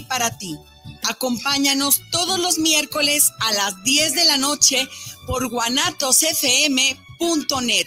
[0.00, 0.56] para ti.
[1.08, 4.88] Acompáñanos todos los miércoles a las 10 de la noche
[5.26, 7.86] por guanatosfm.net.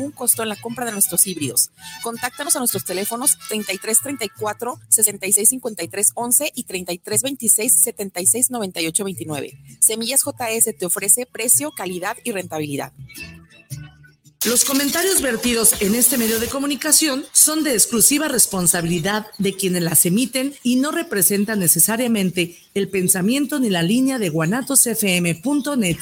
[0.01, 1.71] un costo en la compra de nuestros híbridos.
[2.03, 9.57] Contáctanos a nuestros teléfonos 3334 6653 11 y 3326 7698 29.
[9.79, 12.91] Semillas JS te ofrece precio, calidad y rentabilidad.
[14.43, 20.03] Los comentarios vertidos en este medio de comunicación son de exclusiva responsabilidad de quienes las
[20.07, 25.97] emiten y no representan necesariamente el pensamiento ni la línea de guanatosfm.net.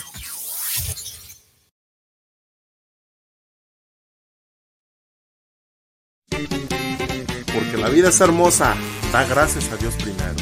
[7.89, 8.75] la vida es hermosa,
[9.11, 10.35] da gracias a Dios primero.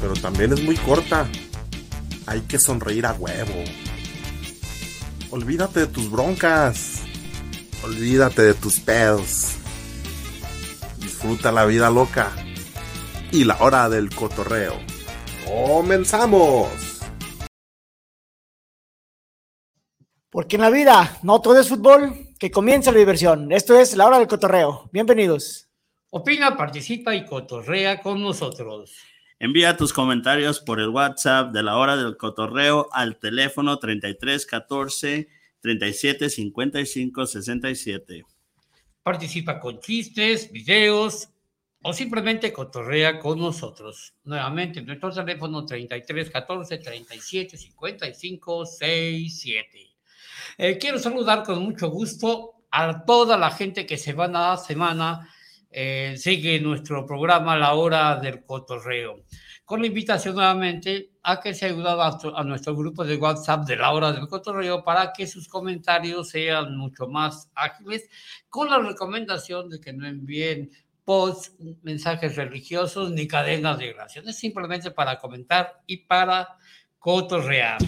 [0.00, 1.28] Pero también es muy corta.
[2.26, 3.54] Hay que sonreír a huevo.
[5.30, 7.02] Olvídate de tus broncas.
[7.84, 9.52] Olvídate de tus pedos.
[10.98, 12.32] Disfruta la vida loca.
[13.30, 14.74] Y la hora del cotorreo.
[15.46, 16.68] ¡Comenzamos!
[20.30, 23.52] Porque en la vida no todo es fútbol, que comienza la diversión.
[23.52, 24.90] Esto es la hora del cotorreo.
[24.92, 25.69] Bienvenidos.
[26.12, 28.96] Opina, participa y cotorrea con nosotros.
[29.38, 35.28] Envía tus comentarios por el WhatsApp de la hora del cotorreo al teléfono 33 14
[35.60, 38.24] 37 55 67.
[39.04, 41.28] Participa con chistes, videos
[41.80, 44.12] o simplemente cotorrea con nosotros.
[44.24, 49.90] Nuevamente, nuestro teléfono 33 14 37 55 67.
[50.58, 55.28] Eh, quiero saludar con mucho gusto a toda la gente que semana a semana
[55.70, 59.24] eh, sigue nuestro programa La Hora del Cotorreo.
[59.64, 63.92] Con la invitación nuevamente a que se ayude a, nuestro grupo de WhatsApp de La
[63.92, 68.08] Hora del Cotorreo para que sus comentarios sean mucho más ágiles,
[68.48, 70.70] con la recomendación de que no envíen
[71.04, 76.56] posts, mensajes religiosos ni cadenas de oraciones, simplemente para comentar y para
[77.02, 77.78] Real.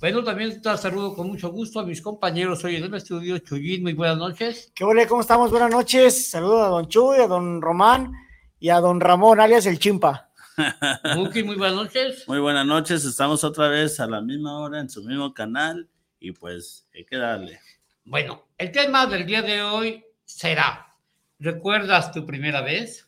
[0.00, 3.36] Bueno, también te saludo con mucho gusto a mis compañeros hoy en el estudio.
[3.36, 4.72] Chuyín, muy buenas noches.
[4.74, 5.06] ¿Qué ole?
[5.06, 5.50] ¿Cómo estamos?
[5.50, 6.30] Buenas noches.
[6.30, 8.14] Saludo a don Chuy, a don Román
[8.58, 10.30] y a don Ramón, alias el Chimpa.
[11.16, 12.24] Muki, muy buenas noches.
[12.26, 13.04] Muy buenas noches.
[13.04, 15.86] Estamos otra vez a la misma hora en su mismo canal
[16.18, 17.60] y pues hay que darle.
[18.06, 20.96] Bueno, el tema del día de hoy será,
[21.38, 23.06] ¿recuerdas tu primera vez?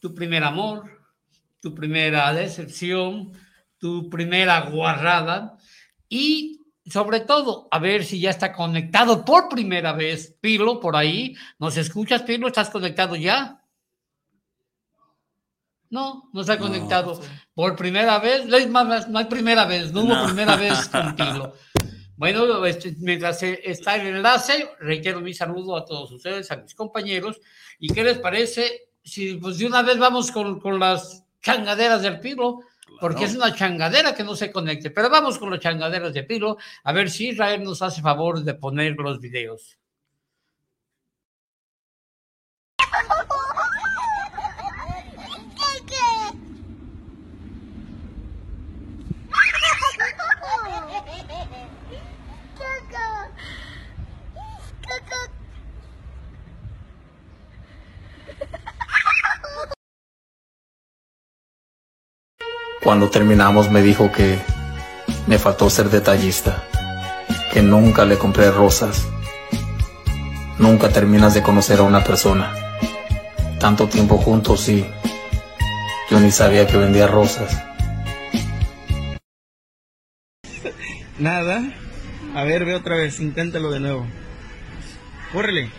[0.00, 0.90] ¿Tu primer amor?
[1.60, 3.32] ¿Tu primera decepción?
[3.78, 5.56] Tu primera guarrada
[6.08, 6.56] y
[6.86, 11.36] sobre todo, a ver si ya está conectado por primera vez Pilo por ahí.
[11.58, 12.46] ¿Nos escuchas, Pilo?
[12.46, 13.60] ¿Estás conectado ya?
[15.90, 17.20] No, no está conectado.
[17.54, 21.54] Por primera vez, no hay primera vez, no hubo primera vez con Pilo.
[22.16, 27.40] Bueno, este, mientras está el enlace, reitero mi saludo a todos ustedes, a mis compañeros.
[27.78, 32.20] ¿Y qué les parece si pues de una vez vamos con, con las changaderas del
[32.20, 32.60] Pilo?
[33.00, 34.90] Porque es una changadera que no se conecte.
[34.90, 38.54] Pero vamos con los changaderos de Pilo, a ver si Israel nos hace favor de
[38.54, 39.78] poner los videos.
[62.86, 64.38] Cuando terminamos me dijo que
[65.26, 66.62] me faltó ser detallista,
[67.52, 69.08] que nunca le compré rosas.
[70.60, 72.54] Nunca terminas de conocer a una persona.
[73.58, 74.86] Tanto tiempo juntos y
[76.10, 77.60] yo ni sabía que vendía rosas.
[81.18, 81.64] Nada.
[82.36, 84.06] A ver, ve otra vez, inténtalo de nuevo.
[85.32, 85.72] Córrele.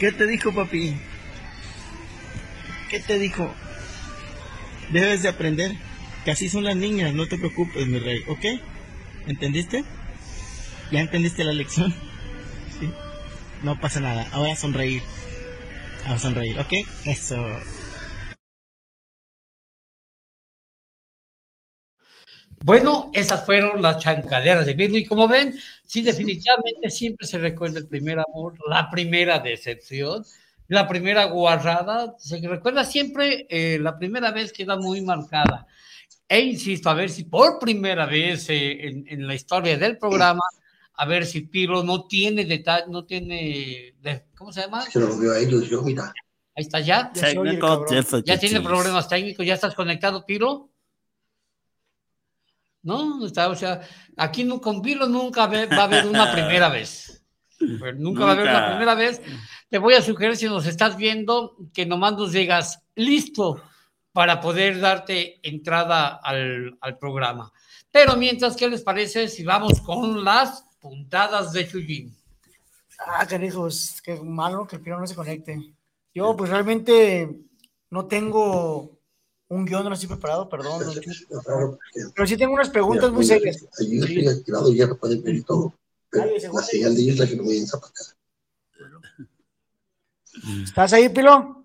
[0.00, 0.96] ¿Qué te dijo papi?
[2.88, 3.54] ¿Qué te dijo?
[4.90, 5.72] Debes de aprender
[6.24, 8.44] que así son las niñas, no te preocupes, mi rey, ¿ok?
[9.26, 9.84] ¿Entendiste?
[10.90, 11.94] ¿Ya entendiste la lección?
[12.80, 12.90] ¿Sí?
[13.62, 15.02] No pasa nada, ahora sonreír.
[16.06, 16.72] Ahora sonreír, ¿ok?
[17.04, 17.46] Eso.
[22.62, 27.78] Bueno, esas fueron las chancaderas de Virgo y como ven, sí, definitivamente siempre se recuerda
[27.78, 30.24] el primer amor, la primera decepción,
[30.68, 35.66] la primera guarrada, se recuerda siempre eh, la primera vez queda muy marcada.
[36.28, 40.42] E insisto, a ver si por primera vez eh, en, en, la historia del programa,
[40.94, 44.82] a ver si Piro no tiene detalle, no tiene, de, ¿cómo se llama?
[44.82, 46.12] Se lo vio ahí, yo, mira.
[46.54, 47.10] Ahí está ya.
[48.24, 50.69] Ya tiene problemas técnicos, ya estás conectado, Piro.
[52.82, 53.80] No, está, o sea,
[54.16, 57.24] aquí no, con Pilo nunca va a haber una primera vez.
[57.60, 59.20] Nunca, nunca, va a haber una primera vez.
[59.68, 63.62] Te voy a sugerir, si nos estás viendo, que nomás nos llegas listo
[64.12, 67.52] para poder darte entrada al, al programa.
[67.92, 72.16] Pero mientras, ¿qué les parece si vamos con las puntadas de Chuyín?
[72.98, 75.74] Ah, canijos, qué malo que el Piro no se conecte.
[76.14, 77.28] Yo, pues realmente
[77.90, 78.99] no tengo
[79.50, 80.80] un guion no así preparado, perdón.
[80.80, 81.78] No,
[82.14, 83.66] pero sí tengo unas preguntas muy serias.
[83.78, 85.74] Allí estoy activado y ya lo pueden ver y todo.
[86.08, 88.06] Pero la señal de ellos es la que no voy a zapatar.
[90.62, 91.64] ¿Estás ahí, Pilo?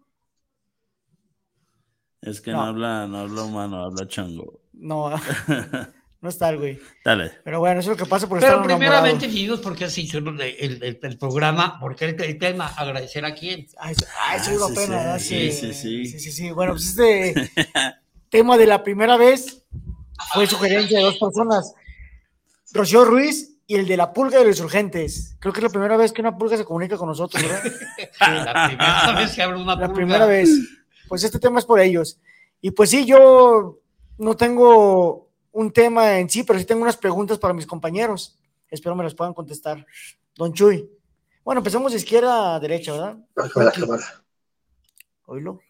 [2.21, 4.59] Es que no, no habla, no habla humano, habla chango.
[4.73, 5.11] No,
[6.25, 6.79] no está el güey.
[7.03, 7.31] Dale.
[7.43, 9.97] Pero bueno, eso es lo que pasa por Pero estar primeramente, dinos por qué has
[9.97, 13.67] hecho el, el, el, el programa, porque el, el, tema, agradecer a quién.
[13.77, 16.51] Ay, eso, ay, eso iba sí, pena, sí, sí, sí, sí, sí, sí.
[16.51, 17.51] Bueno, pues este
[18.29, 19.63] tema de la primera vez
[20.33, 21.73] fue sugerencia de dos personas,
[22.73, 25.37] Rocío Ruiz y el de la pulga de los insurgentes.
[25.39, 27.63] Creo que es la primera vez que una pulga se comunica con nosotros, ¿verdad?
[28.19, 29.93] la primera vez que habla una La pulga.
[29.93, 30.49] primera vez.
[31.07, 32.19] Pues este tema es por ellos.
[32.61, 33.79] Y pues sí, yo
[34.17, 35.24] no tengo
[35.55, 38.37] un tema en sí, pero sí tengo unas preguntas para mis compañeros.
[38.69, 39.85] Espero me las puedan contestar.
[40.35, 40.89] Don Chuy.
[41.45, 43.17] Bueno, empezamos de izquierda a derecha, ¿verdad?
[43.55, 44.03] la cámara.
[45.25, 45.61] Oílo.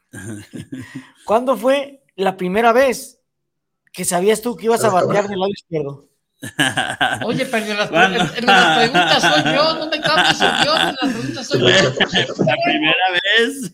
[1.25, 3.19] ¿Cuándo fue la primera vez
[3.93, 6.09] que sabías tú que ibas a batear del lado izquierdo?
[7.23, 10.75] Oye, pero en las, en, en las preguntas soy yo, no me cambies el yo,
[10.75, 11.67] en las preguntas soy yo.
[12.43, 13.05] La primera
[13.37, 13.71] vez,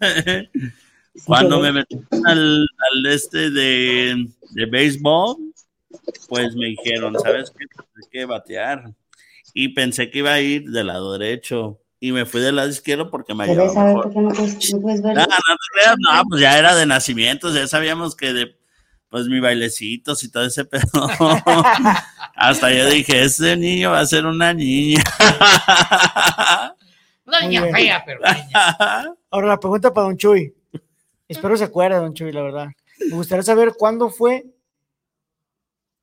[1.25, 5.50] cuando me metí al, al este de, de béisbol,
[6.27, 7.65] pues me dijeron, ¿sabes qué?
[7.75, 8.91] Pues hay que batear.
[9.53, 11.79] Y pensé que iba a ir del lado derecho.
[11.99, 14.03] Y me fui del lado izquierdo porque me ¿Querés ayudaba saber mejor.
[14.03, 15.15] por qué no puedes, no puedes ver?
[15.17, 18.55] No, no no, pues ya era de nacimiento, ya sabíamos que de,
[19.09, 20.81] pues mi bailecitos y todo ese pedo.
[22.35, 25.03] Hasta yo dije, ese niño va a ser una niña.
[27.25, 27.75] Una Muy niña bien.
[27.75, 29.15] fea, pero niña.
[29.29, 30.53] Ahora la pregunta para Don Chuy.
[31.27, 32.67] Espero se acuerde, Don Chuy, la verdad.
[33.09, 34.45] Me gustaría saber cuándo fue,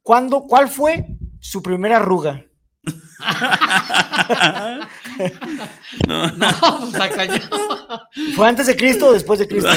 [0.09, 1.05] cuándo, cuál fue
[1.39, 2.43] su primera arruga.
[6.07, 6.27] No.
[6.33, 7.43] No, pues.
[8.37, 9.69] ¿Fue antes de Cristo o después de Cristo?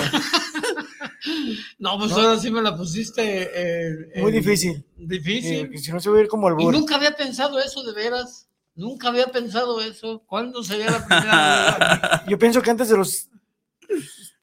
[1.79, 3.49] No, pues ahora sí me la pusiste.
[3.53, 4.85] eh, Muy eh, difícil.
[4.95, 5.69] Difícil.
[5.73, 6.77] Eh, si no se va a ir como al Y burro.
[6.77, 8.47] nunca había pensado eso, de veras.
[8.75, 10.23] Nunca había pensado eso.
[10.27, 12.23] ¿Cuándo sería la primera?
[12.27, 13.27] Yo pienso que antes de los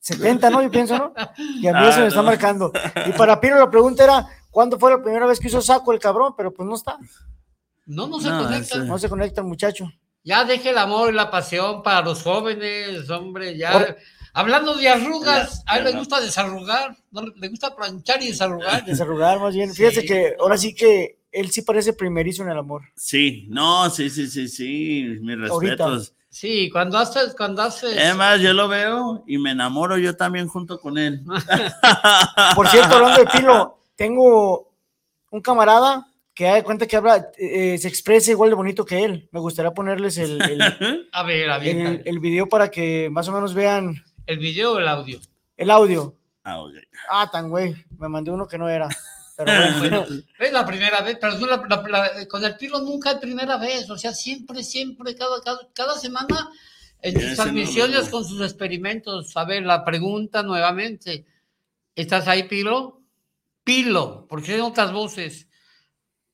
[0.01, 0.63] 70, ¿no?
[0.63, 1.15] Yo pienso, ¿no?
[1.61, 2.73] Y a mí Ah, eso me está marcando.
[3.07, 5.99] Y para Pino la pregunta era, ¿cuándo fue la primera vez que hizo saco el
[5.99, 6.35] cabrón?
[6.37, 6.99] Pero pues no está.
[7.87, 8.79] No, no se No, conecta.
[8.79, 9.91] No se conecta el muchacho.
[10.25, 13.97] Ya deje el amor y la pasión para los jóvenes, hombre, ya.
[14.35, 18.85] Hablando de arrugas, Ya, a él le gusta desarrugar, no, le gusta planchar y desarrugar.
[18.85, 19.73] Desarrugar más bien.
[19.73, 20.07] Fíjate Sí.
[20.07, 22.83] que ahora sí que él sí parece primerizo en el amor.
[22.95, 25.87] Sí, no, sí, sí, sí, sí, mis Ahorita.
[25.89, 26.13] respetos.
[26.31, 27.97] Sí, cuando haces, cuando haces.
[27.97, 31.25] Es más, yo lo veo y me enamoro yo también junto con él.
[32.55, 34.73] Por cierto, hablando de Pilo, tengo
[35.33, 39.03] un camarada que da de cuenta que habla, eh, se expresa igual de bonito que
[39.05, 39.29] él.
[39.33, 40.63] Me gustaría ponerles el, el,
[41.13, 44.75] A ver, a ver, el- el video para que más o menos vean el video
[44.75, 45.19] o el audio.
[45.57, 46.15] el audio.
[46.45, 46.63] Ah.
[47.11, 48.89] Ah, tan güey, me mandé uno que no era.
[49.37, 52.81] Pero bueno, Bueno, es la primera vez, pero no la- la- la- con el pilo
[52.81, 56.51] nunca es primera vez, o sea, siempre, siempre, cada, cada, cada semana
[57.03, 58.11] en sus transmisiones no.
[58.11, 59.37] con sus experimentos.
[59.37, 61.25] A ver, la pregunta nuevamente.
[61.95, 62.98] ¿Estás ahí, Pilo?
[63.69, 65.47] Pilo, porque hay otras voces.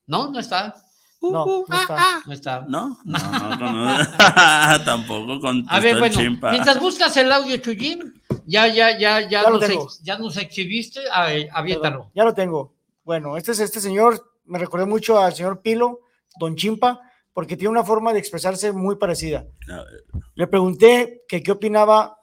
[0.07, 0.73] No, no está.
[1.21, 2.21] no, no está.
[2.25, 2.61] No está.
[2.65, 2.97] ¿No?
[3.03, 4.05] No, no, no, no.
[4.85, 6.51] Tampoco con A ver, bueno, chimpa.
[6.51, 11.01] mientras buscas el audio, Chuyín, ya, ya, ya, ya, Ya nos, ex- ya nos exhibiste,
[11.11, 12.09] a ver, aviéntalo.
[12.15, 12.73] Ya lo tengo.
[13.03, 15.99] Bueno, este es este señor, me recordé mucho al señor Pilo,
[16.39, 17.01] Don Chimpa,
[17.33, 19.45] porque tiene una forma de expresarse muy parecida.
[20.35, 22.17] Le pregunté que qué opinaba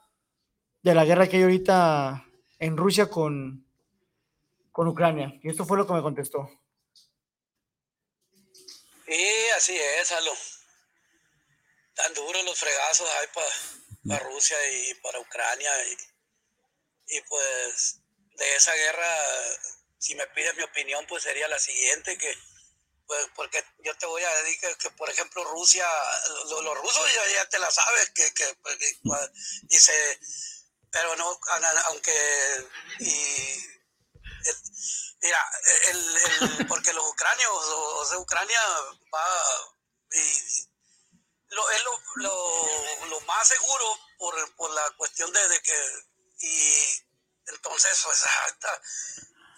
[0.81, 2.25] de la guerra que hay ahorita
[2.57, 3.62] en Rusia con,
[4.73, 5.31] con Ucrania.
[5.41, 6.49] Y esto fue lo que me contestó.
[9.05, 10.33] Sí, así es, Alo.
[11.95, 13.27] Tan duros los fregazos hay
[14.07, 15.69] para Rusia y para Ucrania.
[15.87, 17.99] Y, y pues
[18.35, 19.15] de esa guerra,
[19.99, 22.35] si me pides mi opinión, pues sería la siguiente, que
[23.05, 25.85] pues, porque yo te voy a decir que, que, por ejemplo, Rusia,
[26.49, 29.31] lo- los rusos ya, ya te la sabes, que, que, pues, que cua-
[29.63, 30.19] dice,
[30.89, 31.37] pero no,
[31.89, 32.13] aunque,
[32.99, 33.57] y,
[34.45, 34.63] el-
[35.21, 35.51] mira,
[35.89, 38.59] el, el- porque los ucranios, o, o sea, Ucrania
[39.13, 39.25] va,
[40.11, 40.67] y,
[41.49, 45.91] lo, es lo, lo, lo más seguro por, por la cuestión de, de que,
[46.39, 46.85] y
[47.47, 48.81] entonces, pues, hasta-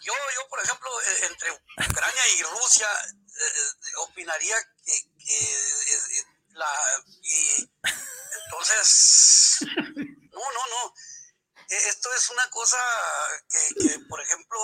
[0.02, 7.70] yo, yo, por ejemplo, eh, entre Ucrania y Rusia, eh, opinaría que, que, la, y
[8.46, 9.58] entonces,
[10.32, 10.94] no, no, no,
[11.70, 12.78] esto es una cosa
[13.50, 14.60] que, que, por ejemplo,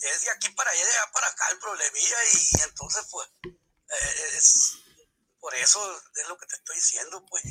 [0.00, 3.28] es de aquí para allá, de allá para acá el problemilla y, y entonces, pues,
[3.44, 4.78] eh, es,
[5.40, 7.44] por eso es lo que te estoy diciendo, pues.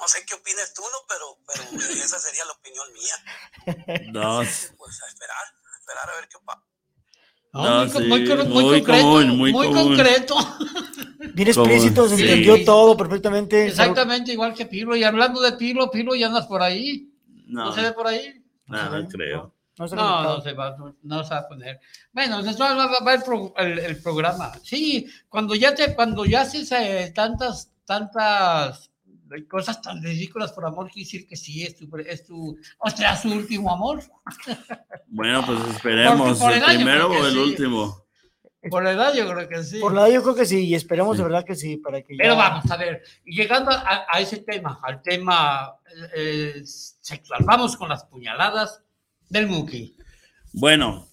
[0.00, 1.04] No sé qué opinas tú, ¿no?
[1.06, 1.62] Pero, pero
[2.02, 3.16] esa sería la opinión mía.
[4.12, 4.70] Dos.
[4.78, 6.69] Pues a esperar, a esperar a ver qué pasa.
[7.52, 9.82] No, muy, co- sí, muy co- muy muy concreto, común, muy, muy común.
[9.96, 10.34] concreto.
[11.34, 12.22] Bien explícito, se Sí.
[12.22, 13.66] entendió todo perfectamente.
[13.66, 14.94] Exactamente igual que Pilo.
[14.96, 17.08] Y hablando de Pilo, Pilo ya andas por ahí.
[17.46, 18.42] ¿No, No, se ve por ahí?
[18.66, 19.54] no, no creo.
[19.78, 21.80] No, se No, se va, no, no se va a poner.
[22.12, 24.52] Bueno, entonces va, va- va el, pro- el- el programa.
[24.62, 28.89] Sí, cuando ya te, cuando ya haces eh, tantas, tantas
[29.48, 33.16] cosas tan ridículas por amor, quiere decir que sí es tu, es tu, o sea,
[33.16, 34.02] su último amor.
[35.08, 36.38] Bueno, pues esperemos.
[36.38, 37.38] Por ¿El primero o el sí.
[37.38, 38.04] último?
[38.68, 39.78] Por la edad, yo creo que sí.
[39.80, 41.22] Por la yo creo que sí, y esperemos Sí.
[41.22, 44.36] de verdad que sí, para que Pero ya- vamos a ver, llegando a, a ese
[44.38, 45.72] tema, al tema
[46.14, 48.82] eh, sexual, vamos con las puñaladas
[49.30, 49.96] del Muki.
[50.52, 51.08] Bueno,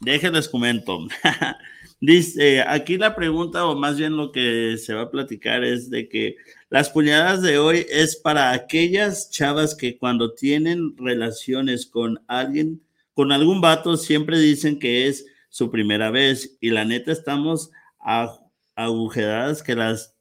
[0.00, 1.00] déjenles comento.
[2.00, 6.08] Dice, aquí la pregunta, o más bien lo que se va a platicar, es de
[6.08, 6.36] que
[6.68, 12.82] las puñaladas de hoy es para aquellas chavas que cuando tienen relaciones con alguien,
[13.14, 16.56] con algún vato, siempre dicen que es su primera vez.
[16.60, 17.70] Y la neta, estamos
[18.74, 20.16] agujeradas que las,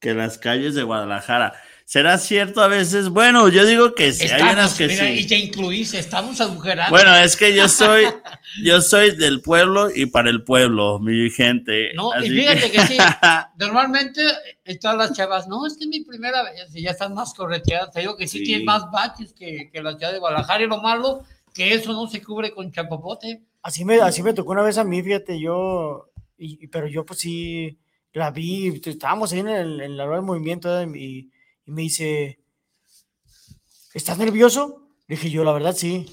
[0.00, 1.52] que las calles de Guadalajara.
[1.90, 3.08] ¿Será cierto a veces?
[3.08, 5.12] Bueno, yo digo que sí, hay unas que mira, sí.
[5.18, 6.92] y te incluís, estamos agujerados.
[6.92, 8.04] Bueno, es que yo soy,
[8.62, 11.92] yo soy del pueblo y para el pueblo, mi gente.
[11.96, 12.96] No, y fíjate que sí,
[13.58, 14.22] normalmente
[14.66, 17.34] eh, todas las chavas, no, es que es mi primera vez, y ya están más
[17.34, 18.44] correteadas, te digo que sí, Sí.
[18.44, 22.06] tienen más baches que, que la ciudad de Guadalajara, y lo malo, que eso no
[22.06, 23.42] se cubre con chapopote.
[23.64, 27.18] Así me, así me tocó una vez a mí, fíjate, yo, y, pero yo pues
[27.18, 27.80] sí,
[28.12, 31.32] la vi, estábamos ahí en, el, en la hora del movimiento y,
[31.66, 32.38] y me dice,
[33.94, 34.88] ¿estás nervioso?
[35.06, 36.06] Le dije yo, la verdad sí.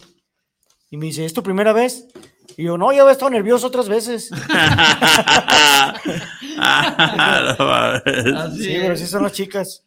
[0.90, 2.08] Y me dice, ¿es tu primera vez?
[2.56, 4.30] Y yo, no, ya había estado nervioso otras veces.
[6.60, 8.02] Ah.
[8.06, 9.84] Así Sí, pero sí son las chicas.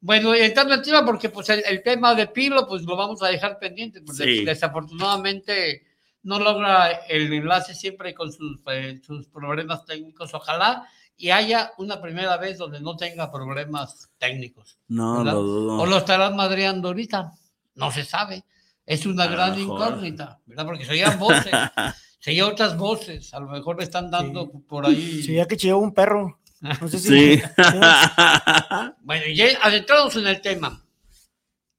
[0.00, 3.22] Bueno, y entrando en tema, porque pues el, el tema de Pilo, pues lo vamos
[3.22, 4.44] a dejar pendiente, porque Sí.
[4.44, 5.82] desafortunadamente
[6.22, 10.32] no logra el enlace siempre con sus, eh, sus problemas técnicos.
[10.34, 14.78] Ojalá y haya una primera vez donde no tenga problemas técnicos.
[14.88, 15.32] No, ¿verdad?
[15.34, 15.78] lo dudo.
[15.82, 17.32] O lo estarán madreando ahorita,
[17.76, 18.44] no se sabe.
[18.86, 19.80] Es una A gran mejor.
[19.88, 20.66] incógnita, ¿verdad?
[20.66, 21.52] Porque se oían voces,
[22.18, 25.22] se oían otras voces, a lo mejor le están dando por ahí.
[25.22, 26.38] Sí, ya que chilló un perro.
[26.60, 27.08] No sé si.
[27.36, 27.42] Sí.
[29.02, 30.82] Bueno, y ya adentrados en el tema,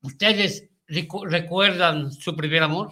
[0.02, 2.92] ¿ustedes recu- recuerdan su primer amor?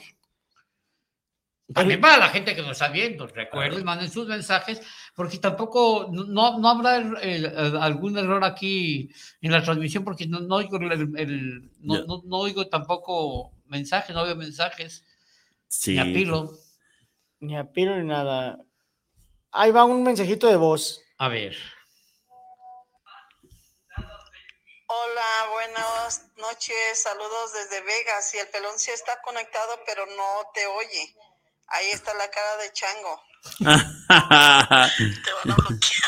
[1.74, 4.82] También para la gente que nos está viendo, recuerden, manden sus mensajes,
[5.16, 9.10] porque tampoco, no, no habrá el- el- el- algún error aquí
[9.42, 14.16] en la transmisión, porque no, no oigo, el- el- no, no- no oigo tampoco mensajes,
[14.16, 15.04] no veo mensajes,
[15.68, 15.94] Sí.
[15.94, 16.52] ni a pilo.
[17.40, 18.58] Ni a pilo ni nada.
[19.52, 21.02] Ahí va un mensajito de voz.
[21.18, 21.56] A ver.
[24.88, 28.34] Hola, buenas noches, saludos desde Vegas.
[28.36, 31.16] Y el pelón sí está conectado, pero no te oye.
[31.68, 33.22] Ahí está la cara de chango.
[33.60, 34.90] Te van a
[35.46, 36.04] bloquear.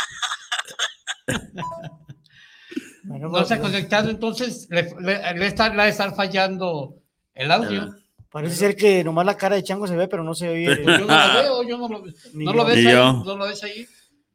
[3.03, 6.95] Bueno, No se ha conectado, entonces le, le- le está, le va a estar fallando
[7.33, 7.93] el audio.
[8.31, 10.75] Parece ser que nomás la cara de chango se ve, pero no se oye.
[10.77, 13.23] Pues yo no lo veo, yo no lo, ¿no lo ves Ni ahí, yo.
[13.25, 13.87] no lo ves ahí.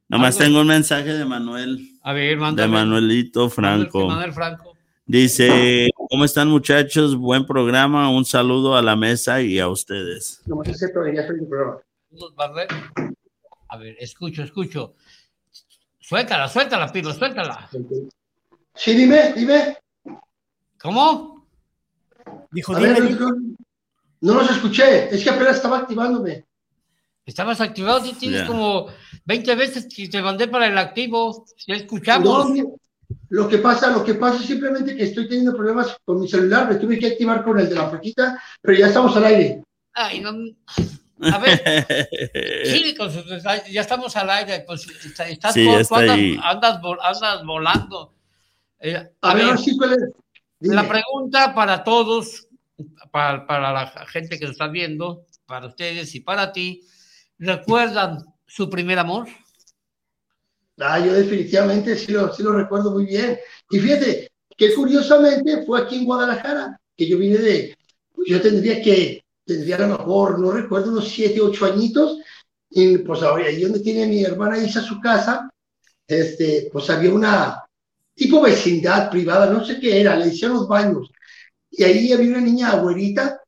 [0.09, 2.73] Nomás Algo- tengo un mensaje de Manuel, A ver, de mándame.
[2.73, 3.51] Manuelito Manuel-
[3.91, 4.07] Franco.
[4.07, 4.77] Manuel Franco.
[5.05, 7.17] Dice, ¿cómo están muchachos?
[7.17, 10.41] Buen programa, un saludo a la mesa y a ustedes.
[10.47, 11.79] Nomás acepto que ya estoy en el programa.
[13.69, 14.95] A ver, escucho, escucho.
[15.99, 17.69] Suéltala, suéltala, Pilo, suéltala.
[18.75, 19.77] Sí, dime, dime.
[20.81, 21.47] ¿Cómo?
[22.51, 23.31] Dijo, ver, dime, no,
[24.21, 25.15] no los escuché.
[25.15, 26.47] Es que apenas estaba activándome.
[27.25, 28.87] Estabas activado, sí, tienes como
[29.25, 31.45] 20 veces que te mandé para el activo.
[31.67, 32.51] Ya No, escuchamos.
[32.51, 32.67] mira,
[33.29, 36.69] lo que pasa, lo que pasa es simplemente que estoy teniendo problemas con mi celular.
[36.69, 39.63] Me tuve que activar con el de la plaquita, pero ya estamos al aire.
[39.93, 40.33] Ay, no.
[41.23, 41.63] A ver,
[42.65, 43.25] sí, con sus
[43.71, 46.39] ya estamos al aire, pues está- estás Sí, corto, está andas, ahí.
[46.43, 48.15] andas, vol- andas volando.
[48.79, 49.99] Eh, A a ver, ver,
[50.61, 52.49] la pregunta para todos,
[53.11, 56.83] para, para la gente que nos está viendo, para ustedes y para ti,
[57.39, 59.29] ¿recuerdan su primer amor?
[60.79, 63.39] Ah, yo definitivamente sí lo, sí lo recuerdo muy bien.
[63.71, 67.77] Y fíjate que curiosamente fue aquí en Guadalajara, que yo vine de,
[68.27, 72.19] yo tendría que, tendría a lo mejor, no recuerdo, unos siete, ocho añitos,
[72.71, 75.51] y pues ahora ahí donde tiene mi hermana Isa su casa,
[76.07, 77.65] este, pues había una
[78.15, 81.11] tipo vecindad privada, no sé qué era, le decían los baños,
[81.69, 83.41] y ahí había una niña abuelita,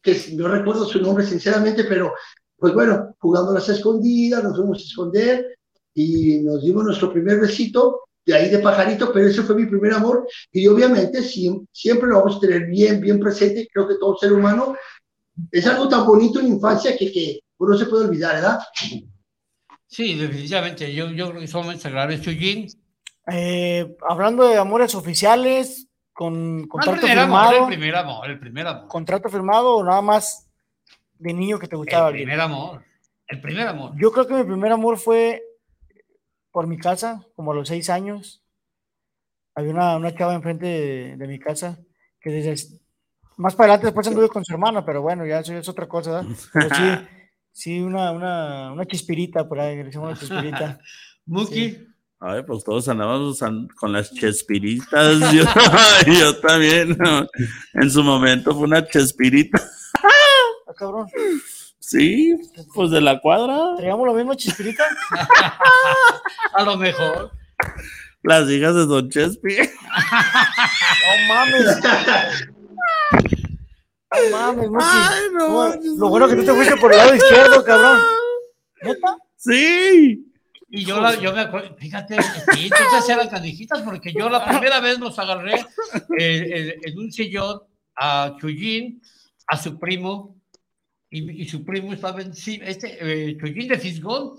[0.00, 2.12] que no recuerdo su nombre sinceramente, pero
[2.56, 5.56] pues bueno, jugando las escondidas, nos fuimos a esconder,
[5.92, 9.92] y nos dimos nuestro primer besito de ahí de pajarito, pero ese fue mi primer
[9.94, 14.16] amor y obviamente siem- siempre lo vamos a tener bien, bien presente, creo que todo
[14.16, 14.74] ser humano
[15.50, 18.58] es algo tan bonito en la infancia que, que pues, no se puede olvidar, ¿verdad?
[19.86, 22.20] Sí, definitivamente, yo, yo creo que momentos agradables.
[22.22, 22.66] Chuyín,
[23.30, 28.66] Eh, hablando de amores oficiales, con el contrato amor, firmado, el primer amor, el primer
[28.66, 28.88] amor.
[28.88, 30.48] contrato firmado o nada más
[31.18, 32.82] de niño que te gustaba El primer amor,
[33.28, 33.92] el primer amor.
[33.96, 35.42] Yo creo que mi primer amor fue
[36.54, 38.40] por mi casa, como a los seis años.
[39.56, 41.80] Había una, una chava enfrente de, de mi casa
[42.20, 42.78] que desde
[43.36, 45.88] más para adelante después anduve con su hermana, pero bueno, ya eso ya es otra
[45.88, 46.30] cosa, ¿verdad?
[46.52, 47.06] Pero sí,
[47.52, 50.78] sí, una, una, una chispirita por ahí, le decimos una chispirita.
[51.26, 51.88] Muki,
[52.20, 55.18] Ay, pues todos andábamos an- con las chespiritas.
[55.32, 55.42] Yo,
[56.06, 56.96] yo también.
[56.96, 57.26] ¿no?
[57.74, 59.60] En su momento fue una chespirita.
[60.66, 61.08] Ah, cabrón.
[61.86, 62.34] Sí,
[62.74, 63.76] pues de la cuadra.
[63.76, 64.84] ¿Traíamos lo mismo, chispirita?
[66.54, 67.30] a lo mejor.
[68.22, 69.56] Las hijas de Don Chespi.
[69.58, 71.66] No mames.
[74.10, 74.70] No mames.
[74.80, 78.00] Ay, no Lo bueno que tú te fuiste por el lado izquierdo, cabrón.
[78.82, 79.18] ¿Neta?
[79.36, 80.32] Sí.
[80.70, 82.16] Y yo, la, yo me acuerdo, fíjate,
[82.54, 85.66] sí, entonces eran canijitas, porque yo la primera vez los agarré eh,
[86.18, 87.60] eh, en un sillón
[87.94, 89.00] a Chuyín,
[89.46, 90.34] a su primo,
[91.14, 94.34] y, y su primo estaba encima, este, eh, de Fisgón,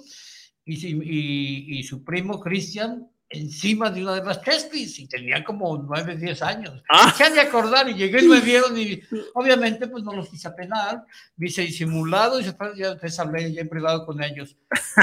[0.65, 5.77] y, y, y su primo Cristian encima de una de las Chespis, y tenía como
[5.77, 6.83] nueve, diez años.
[6.89, 7.13] Ah.
[7.15, 9.01] Se han de acordar, y llegué y me vieron, y
[9.33, 11.03] obviamente pues no los quise apenar,
[11.37, 14.55] me hice disimulado, y después ya les hablé ya en privado con ellos.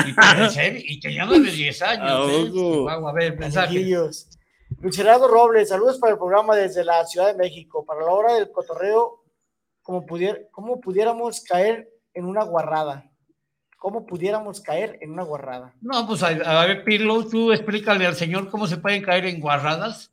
[0.06, 0.14] Y,
[1.00, 2.06] tenía nueve, diez años.
[2.06, 3.08] Ah, ¿eh?
[3.08, 3.38] a ver.
[4.80, 7.84] Luis Gerardo Robles, saludos para el programa desde la Ciudad de México.
[7.84, 9.21] Para la hora del cotorreo,
[9.82, 13.04] como, pudier, ¿cómo pudiéramos caer en una guarrada?
[13.78, 15.74] ¿Cómo pudiéramos caer en una guarrada?
[15.80, 19.40] No, pues a, a ver, Pirlo, tú explícale al señor cómo se pueden caer en
[19.40, 20.10] guarradas.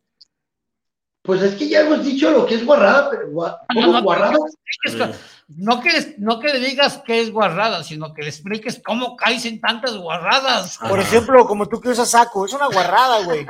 [1.22, 4.02] Pues es que ya hemos dicho lo que es guarrada, pero gua- No, ¿cómo no,
[4.02, 4.34] guarrada?
[4.82, 5.14] Que-
[5.50, 9.16] no, que les- no que le digas qué es guarrada, sino que le expliques cómo
[9.16, 10.80] caes en tantas guarradas.
[10.90, 13.46] Por ejemplo, como tú que usas saco, es una guarrada, güey.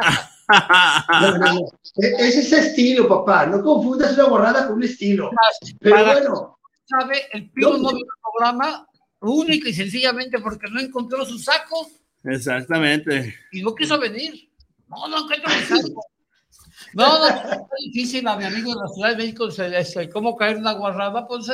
[1.22, 1.60] No, no, no.
[2.02, 3.46] E- Es ese estilo, papá.
[3.46, 5.30] No confundas una guarrada con un estilo.
[5.80, 7.22] Pero Para- bueno, ¿Sabe?
[7.34, 8.88] El Pirlo no vino al programa
[9.22, 11.88] única y sencillamente porque no encontró su saco
[12.24, 13.36] Exactamente.
[13.52, 14.50] y no quiso venir.
[14.88, 16.06] No, no encuentro mi saco.
[16.94, 17.60] No, no, es
[17.92, 21.28] difícil a mi amigo de la Ciudad de México se- cómo caer una guarrada.
[21.28, 21.46] Pues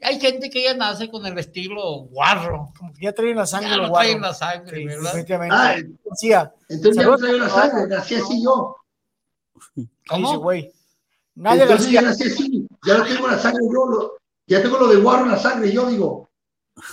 [0.00, 2.72] hay gente que ya nace con el estilo guarro.
[2.78, 4.26] Como que ya trae la sangre Ya lo lo trae guarro.
[4.28, 5.02] la sangre, Sí, ¿verdad?
[5.04, 5.56] definitivamente.
[5.56, 5.76] Ah,
[6.10, 8.76] Decía, entonces ya no traigo la sangre, nací así yo.
[9.74, 10.38] Dice, ¿Cómo?
[10.38, 10.72] güey.
[11.34, 14.12] Nadia Entonces ya nací así, ya no tengo la sangre yo, lo-
[14.46, 16.28] ya tengo lo de guarro en la sangre, yo digo.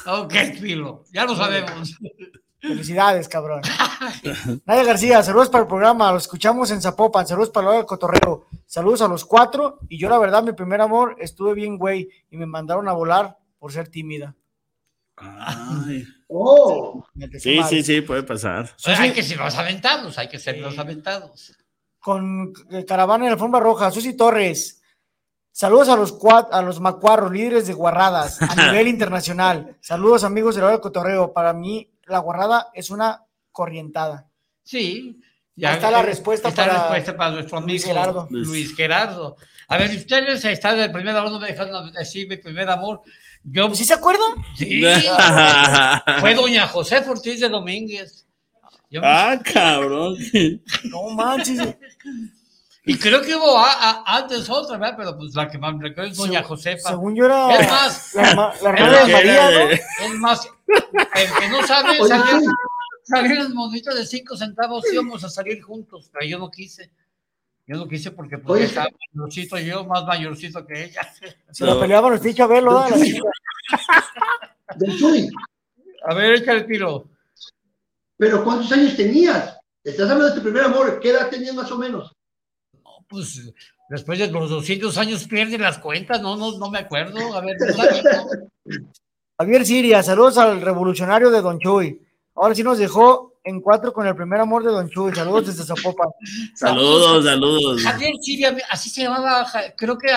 [0.08, 1.96] Ok, Pirlo, ya lo sabemos.
[2.68, 3.62] felicidades, cabrón.
[4.66, 7.86] Nadia García, saludos para el programa, lo escuchamos en Zapopan, saludos para la hora del
[7.88, 12.10] cotorreo, saludos a los cuatro, y yo la verdad, mi primer amor, estuve bien, güey,
[12.30, 14.36] y me mandaron a volar por ser tímida.
[15.18, 16.06] Ay.
[16.28, 17.06] Oh,
[17.40, 18.70] Sí, sí, sí, puede pasar.
[18.98, 21.56] hay que ser los aventados, hay que ser los aventados.
[22.00, 22.54] Con
[22.88, 24.82] Caravana en la Alfombra Roja, Susi Torres.
[25.52, 29.78] Saludos a los cua- a los macuarros, líderes de guarradas a nivel internacional.
[29.80, 31.32] Saludos amigos de la hora del cotorreo.
[31.32, 34.28] Para mí, la guarrada es una corrientada.
[34.64, 35.20] Sí.
[35.58, 38.28] Ahí está la respuesta está para la respuesta para nuestro amigo Luis Gerardo.
[38.30, 39.38] Luis Gerardo.
[39.70, 43.02] A ver, si ustedes están del primer amor, no me dejan decir mi primer amor.
[43.44, 44.32] Yo, ¿Sí se acuerdan?
[44.58, 44.84] Sí.
[46.20, 48.28] Fue doña José Ortiz de Domínguez.
[48.90, 50.16] Yo me- Ah, cabrón.
[50.86, 51.76] No manches.
[52.88, 54.96] Y creo que hubo a- a- antes otra, ¿verdad?
[54.98, 56.90] Pero pues la que más me recuerdo es doña Josefa.
[56.90, 58.24] Según yo era Es más, la,
[58.62, 59.70] la hermana de María, ¿no?
[59.72, 62.44] Es más, el que no sabe, salieron,
[63.04, 66.92] salieron monitas de cinco centavos, íbamos a salir juntos, pero yo no quise.
[67.68, 71.02] Yo no quise porque pues, Oye, estaba mayorcito yo, más mayorcito que ella.
[71.52, 72.96] Se la peleaban los tichos a verlo, ¿no?
[74.98, 75.30] Chuy,
[76.08, 77.10] A ver, échale el tiro.
[78.18, 79.58] pero ¿cuántos años tenías?
[79.84, 82.15] Estás hablando de tu primer amor, ¿qué edad tenías más o menos?
[83.08, 83.54] Pues
[83.90, 87.36] después de los 200 años pierden las cuentas, no, no, no me acuerdo.
[87.36, 87.58] A ver.
[89.38, 92.02] Javier Siria, saludos al revolucionario de Don Chuy.
[92.36, 95.14] Ahora sí nos dejó en cuatro con el primer amor de Don Chuy.
[95.14, 96.10] Saludos desde Zapopan.
[96.56, 97.82] Saludos, saludos.
[97.84, 99.46] Javier Siria, así se llamaba,
[99.78, 100.08] creo que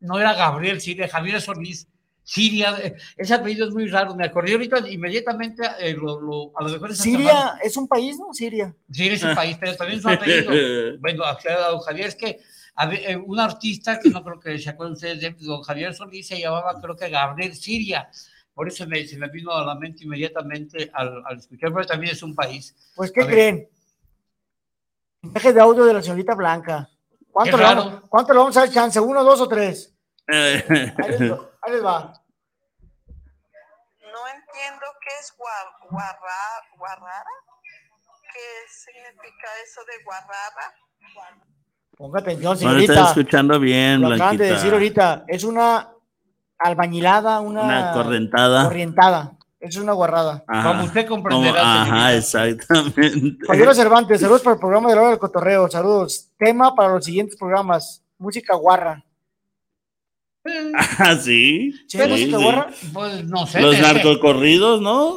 [0.00, 1.88] no era Gabriel Siria, Javier Solís.
[2.30, 6.62] Siria, eh, ese apellido es muy raro, me acordé ahorita inmediatamente, eh, lo, lo- a
[6.62, 8.34] lo mejor es Siria es un país, ¿no?
[8.34, 8.74] Siria.
[8.92, 10.52] Siria es un país, pero también su apellido.
[11.00, 12.38] Bueno, don Javier es que
[12.92, 16.38] eh, un artista que no creo que se acuerden ustedes de don Javier Solís se
[16.38, 18.10] llamaba, creo que Gabriel Siria.
[18.52, 22.12] Por eso me, se me vino a la mente inmediatamente al, al escuchar, pero también
[22.12, 22.76] es un país.
[22.94, 23.68] Pues, ¿qué creen?
[25.22, 26.90] Mensaje de audio de la señorita Blanca.
[27.30, 29.00] ¿Cuánto, le vamos, ¿Cuánto le vamos a dar chance?
[29.00, 29.94] ¿Uno, dos o tres?
[30.28, 30.62] Ahí
[31.08, 31.50] les va.
[31.62, 32.17] Ahí les va.
[35.08, 37.24] No qué es gua- guarra- guarrara.
[38.32, 40.74] ¿Qué significa eso de guarrara?
[41.96, 42.92] Ponga atención, No lo señorita.
[42.92, 45.24] estás escuchando bien, Lo acaban de decir ahorita.
[45.26, 45.88] Es una
[46.58, 48.64] albañilada, una, Una correntada.
[48.64, 49.32] corrientada.
[49.60, 50.44] Es una guarrada.
[50.46, 50.68] Ajá.
[50.68, 53.44] Como usted comprenderá, Como- Ajá, exactamente.
[53.46, 55.68] Fabiola Cervantes, saludos para el programa de la hora del cotorreo.
[55.68, 56.30] Saludos.
[56.38, 58.04] Tema para los siguientes programas.
[58.18, 59.02] Música guarra.
[60.98, 61.72] Ah, sí.
[61.88, 62.70] ¿Sí, música guarra?
[62.92, 63.60] Pues no sé.
[63.60, 65.16] Los narcocorridos, ¿no?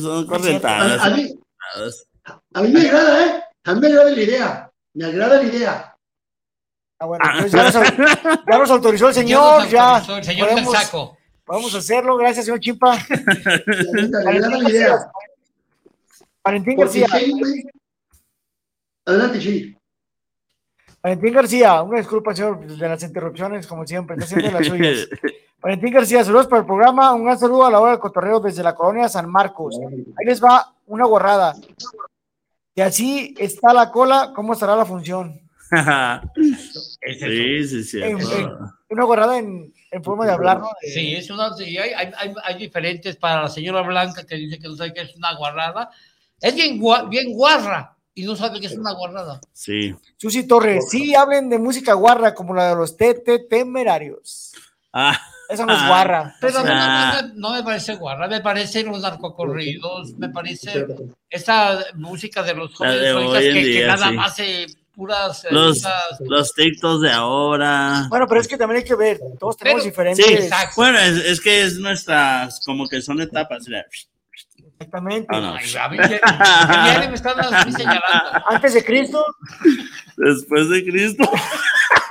[0.00, 1.00] Son correntadas.
[1.00, 1.34] A mí,
[2.54, 3.42] a mí me agrada, ¿eh?
[3.64, 4.70] A mí me agrada la idea.
[4.94, 5.96] Me agrada la idea.
[6.98, 9.62] Ah, bueno, pues ya, nos, ya nos autorizó el señor.
[9.62, 11.16] nos Ya, autorizó el señor del saco.
[11.44, 12.16] Podemos hacerlo.
[12.16, 12.98] Gracias, señor Chimpa.
[13.08, 15.10] Me agrada Valentín la idea.
[16.78, 17.06] García.
[17.18, 17.64] Sí.
[19.04, 19.75] Adelante, Chiri.
[21.06, 25.08] Valentín García, una disculpa, señor, de las interrupciones, como siempre, está haciendo las suyas.
[25.62, 28.64] Valentín García, saludos para el programa, un gran saludo a la hora del cotorreo desde
[28.64, 29.78] la colonia San Marcos.
[30.18, 31.54] Ahí les va una guarrada.
[32.74, 35.40] Y así está la cola, ¿cómo estará la función?
[36.34, 38.02] sí, sí, sí.
[38.02, 38.50] En- en-
[38.88, 40.70] una guarrada en, en forma de hablar, ¿no?
[40.80, 44.66] Sí, es una, sí, hay, hay, hay- diferentes para la señora Blanca que dice que
[44.66, 45.88] no sabe qué es una guarrada.
[46.40, 49.40] Es bien, gua- bien guarra y no sabe qué es una guarrada.
[49.52, 49.94] Sí.
[50.16, 54.52] Susi Torres, sí hablen de música guarra como la de los TT Temerarios.
[54.92, 55.16] Ah.
[55.48, 56.34] Esa no es guarra.
[56.40, 57.20] Pero a mí no- Ah.
[57.22, 60.86] no, me- no me parece guarra, me parece los narcocorridos, me parece
[61.30, 64.14] esa música de los jóvenes hoy que, que nada sí.
[64.16, 65.44] más eh, puras...
[65.44, 65.82] eh, Los,
[66.20, 68.06] los TikToks de ahora.
[68.08, 70.24] Bueno, pero es que también hay que ver, todos tenemos Pero- diferentes.
[70.26, 73.64] Sí, bueno, es, es que es nuestras, como que son etapas.
[73.68, 73.84] mira.
[74.78, 75.26] Exactamente.
[75.30, 75.54] Ah, no.
[75.54, 76.20] Ay, a mí ya-
[77.02, 78.44] ya me están así señalando.
[78.48, 79.24] Antes de Cristo,
[80.16, 81.24] Después de Cristo.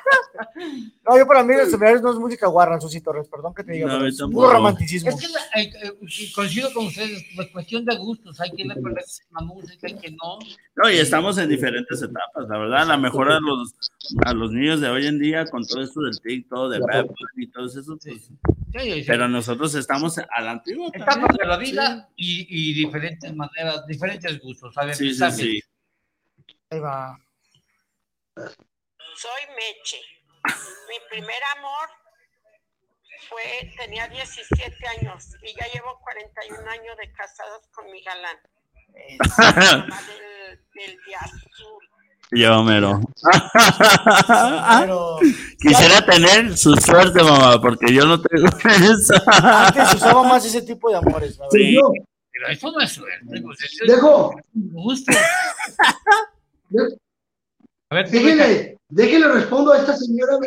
[1.06, 3.74] no, yo para mí los seminarios no es música guarra, Susi Torres, perdón que te
[3.74, 5.10] diga, No, es puro romanticismo.
[5.10, 8.76] Es que la- eh, eh, coincido con ustedes, pues cuestión de gustos, hay quien le
[8.76, 10.40] parece una música y que no.
[10.76, 12.82] No, y estamos en diferentes etapas, la verdad.
[12.92, 13.74] A lo mejor a los,
[14.26, 17.06] a los niños de hoy en día, con todo esto del TikTok, de Bad
[17.38, 19.04] y todo eso, pues, Sí, sí, sí.
[19.08, 20.90] pero nosotros estamos a la antigua.
[20.94, 24.78] etapas de la vida y, y diferentes maneras, diferentes gustos.
[24.78, 25.62] A ver, Sí, sí, sí.
[26.70, 27.18] Ahí va.
[29.16, 30.02] Soy Meche.
[30.90, 31.90] Mi primer amor
[33.30, 38.38] fue, tenía 17 años y ya llevo 41 años de casados con mi galán.
[39.20, 41.84] Mamá del, del de azul.
[42.32, 43.02] Yo, mero.
[44.80, 45.20] Pero
[45.60, 49.14] Quisiera tener su suerte, mamá, porque yo no tengo eso.
[49.28, 51.50] antes usaba más ese tipo de amores, verdad.
[51.52, 51.76] Sí.
[51.76, 51.92] Yo,
[52.32, 55.12] Pero eso no es suerte, pues eso es dejo, gusto.
[57.90, 60.38] A ver, déjele, déjele respondo a esta señora,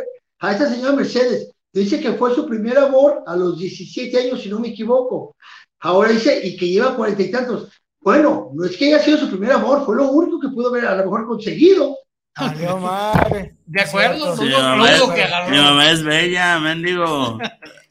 [0.40, 1.50] a esta señora Mercedes.
[1.72, 5.36] Dice que fue su primer amor a los 17 años, si no me equivoco.
[5.80, 7.70] Ahora dice, y que lleva cuarenta y tantos.
[8.00, 10.86] Bueno, no es que haya sido su primer amor, fue lo único que pudo haber
[10.86, 11.96] a lo mejor conseguido.
[12.36, 13.56] Valió madre.
[13.66, 14.36] De acuerdo.
[14.36, 15.50] Sí, mamá único es, que agarró.
[15.50, 17.38] mi mamá es bella, mendigo.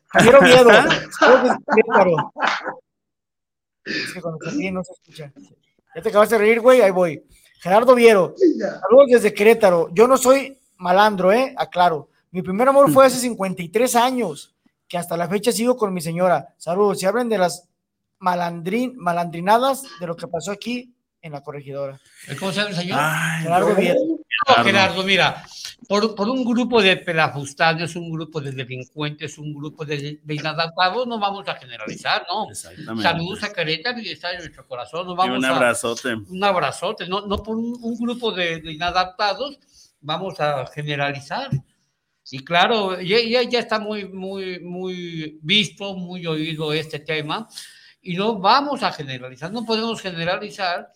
[0.07, 0.69] Javier Oviedo.
[3.88, 5.31] Es que cuando se ríe no se escucha.
[5.95, 7.23] Ya te acabas de reír, güey, ahí voy.
[7.60, 9.89] Gerardo Viero, saludos desde Querétaro.
[9.93, 11.54] Yo no soy malandro, ¿eh?
[11.58, 12.10] Aclaro.
[12.32, 14.56] Mi primer amor fue hace 53 años,
[14.88, 16.54] que hasta la fecha sigo con mi señora.
[16.58, 17.00] Saludos.
[17.00, 17.67] Si hablan de las
[18.20, 22.00] malandrin, malandrinadas de lo que pasó aquí en la corregidora.
[22.39, 23.00] ¿Cómo se llama el señor?
[23.02, 24.00] Ay, Gerardo Viero.
[24.48, 25.43] No, Gerardo, mira,
[25.88, 31.06] por, por un grupo de pelafustados, un grupo de delincuentes, un grupo de, de inadaptados,
[31.08, 32.50] no vamos a generalizar, ¿no?
[32.50, 33.04] Exactamente.
[33.04, 36.13] Saludos a Querétaro y está en nuestro corazón, no Y vamos un a- abrazote.
[36.16, 39.60] un abrazote, no, no por un, un grupo de, de inadaptados
[40.02, 41.50] vamos a generalizar.
[42.30, 47.48] Y claro, ya, ya, ya está muy, muy, muy visto, muy oído este tema.
[48.02, 50.90] Y no vamos a generalizar, no podemos generalizar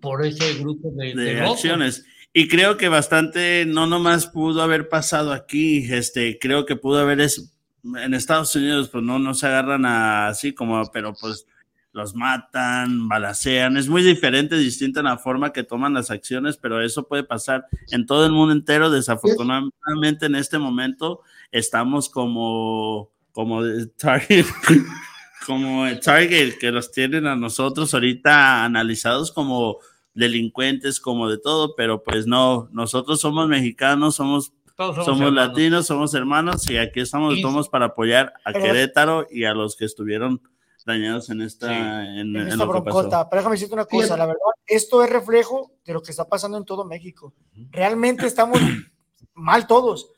[0.00, 2.04] por ese grupo de, de de acciones.
[2.32, 7.20] Y creo que bastante, no nomás pudo haber pasado aquí, este, creo que pudo haber
[7.20, 11.46] es, en Estados Unidos, pues no, no se agarran a- así como, pero pues
[11.92, 17.08] los matan, balacean, es muy diferente, distinta la forma que toman las acciones, pero eso
[17.08, 23.62] puede pasar en todo el mundo entero, desafortunadamente en este momento estamos como, como
[23.96, 24.46] target,
[25.46, 29.78] como target que los tienen a nosotros ahorita analizados como
[30.14, 36.14] delincuentes, como de todo, pero pues no, nosotros somos mexicanos, somos, Todos somos, latinos, somos
[36.14, 39.84] hermanos y aquí estamos Y- todos para apoyar a Pero- Querétaro y a los que
[39.84, 40.40] estuvieron
[40.86, 42.98] dañados en esta, en, en en esta lo que pasó.
[42.98, 43.28] broncota.
[43.28, 46.56] Pero déjame decirte una cosa, la verdad, esto es reflejo de lo que está pasando
[46.56, 47.34] en todo México.
[47.70, 48.58] Realmente estamos
[49.34, 50.08] mal todos.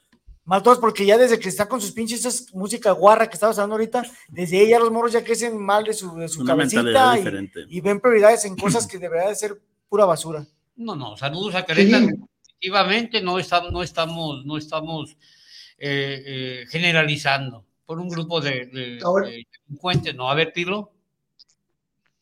[0.44, 3.58] Mal todos, porque ya desde que está con sus pinches esas música guarra que estabas
[3.58, 7.16] hablando ahorita, desde ya los morros ya crecen mal de su, de su cabecita
[7.68, 9.60] y ven prioridades en cosas que debería de ser
[9.92, 10.42] pura basura.
[10.76, 12.06] No, no, saludos a Querétaro.
[12.48, 15.10] Efectivamente, no estamos, no estamos, no estamos
[15.76, 20.30] eh, eh, generalizando por un grupo de, de- Ahora- de delincuentes, ¿no?
[20.30, 20.92] A ver, Pilo.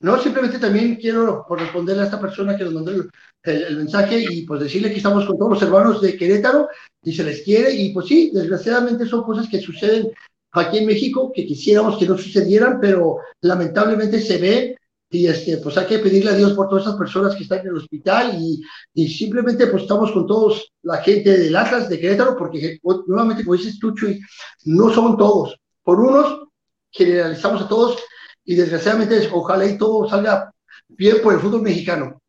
[0.00, 3.08] No, simplemente también quiero por responderle a esta persona que nos mandó el,
[3.44, 6.68] el- el mensaje y pues decirle que estamos con todos los hermanos de Querétaro
[7.04, 10.08] y se les quiere y pues sí, desgraciadamente son cosas que suceden
[10.52, 14.76] aquí en México que quisiéramos que no sucedieran, pero lamentablemente se ve
[15.12, 17.68] y este, pues hay que pedirle a Dios por todas esas personas que están en
[17.68, 18.62] el hospital y,
[18.94, 23.56] y simplemente pues estamos con todos la gente del Atlas de Querétaro porque nuevamente como
[23.56, 24.20] dices tú Chuy,
[24.66, 26.48] no son todos, por unos
[26.92, 27.98] generalizamos a todos
[28.44, 30.52] y desgraciadamente ojalá y todo salga
[30.88, 32.20] bien por el fútbol mexicano.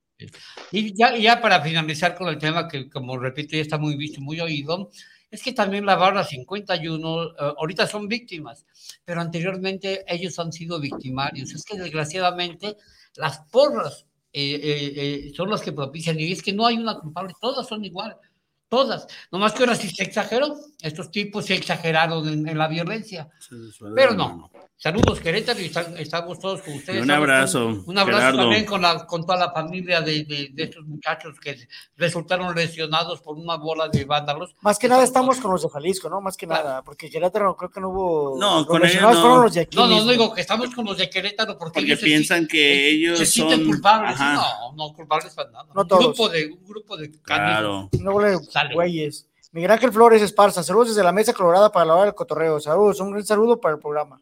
[0.71, 4.21] Y ya, ya para finalizar con el tema que, como repito, ya está muy visto
[4.21, 4.91] muy oído,
[5.31, 8.65] es que también la barra 51 eh, ahorita son víctimas,
[9.05, 11.53] pero anteriormente ellos han sido victimarios.
[11.53, 12.77] Es que desgraciadamente
[13.15, 14.93] las porras eh, eh,
[15.27, 18.15] eh, son las que propician y es que no hay una culpable, todas son igual,
[18.71, 19.05] todas.
[19.31, 23.29] Nomás que ahora sí se exageró, estos tipos se exageraron en, en la violencia,
[23.93, 24.49] pero no.
[24.77, 27.01] Saludos Querétaro y están- estamos todos con ustedes.
[27.01, 28.37] Y un abrazo, con- un abrazo Gerardo.
[28.39, 31.55] también con, la, con toda la familia de, de- de estos muchachos que
[31.97, 34.55] resultaron lesionados por una bola de vándalos.
[34.61, 36.19] Más que nada estamos con los de Jalisco, ¿no?
[36.19, 38.37] Más que nada, porque Querétaro creo que no hubo.
[38.39, 39.11] No, los con ellos no.
[39.21, 39.77] fueron los de aquí.
[39.77, 42.49] No, no, digo que estamos con los de Querétaro porque, Porque ellos se piensan sienten-
[42.49, 44.15] que ellos se sienten son- culpables.
[44.19, 44.33] Ajá.
[44.33, 45.65] No, no culpables para nada.
[45.75, 46.05] No un todos.
[46.05, 47.87] grupo de un grupo de Claro.
[47.99, 48.13] No
[48.73, 49.27] güeyes.
[49.51, 52.59] Miguel Ángel Flores Esparza, saludos desde la mesa colorada para la hora del cotorreo.
[52.59, 54.21] Saludos, un gran saludo para el programa.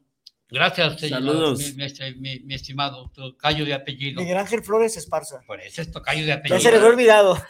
[0.51, 1.59] Gracias, señor, Saludos.
[1.59, 4.19] Mi, mi- este, mi- mi estimado tocayo de apellido.
[4.19, 5.41] Miguel Ángel Flores Esparza.
[5.45, 6.59] Por eso es tocayo de Ya apellido.
[6.59, 7.37] se les había olvidado.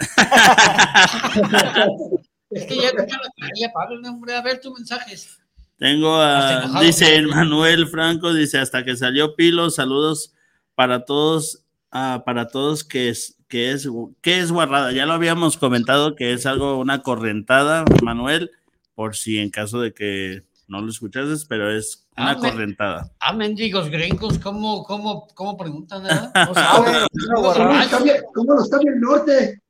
[2.52, 5.38] Es que ya, ya la traía, Pablo, hombre, a ver tus mensajes.
[5.78, 10.34] Tengo a, dice Manuel Franco, dice, hasta que salió Pilo, saludos
[10.73, 13.88] para todos, ah, para todos que es, que es,
[14.22, 14.92] que es guarrada.
[14.94, 18.52] Ya lo habíamos comentado que es algo, una correntada, Manuel,
[18.96, 23.12] por si en caso de que no lo escuchases, pero es una Ah, me- correntada.
[23.20, 26.06] Ah, mendigos gringos, ¿cómo, cómo, cómo preguntan?
[26.06, 26.10] eh?
[26.48, 26.94] No saben,
[27.36, 29.62] ¿Cómo los cambia, cómo los cambia el norte?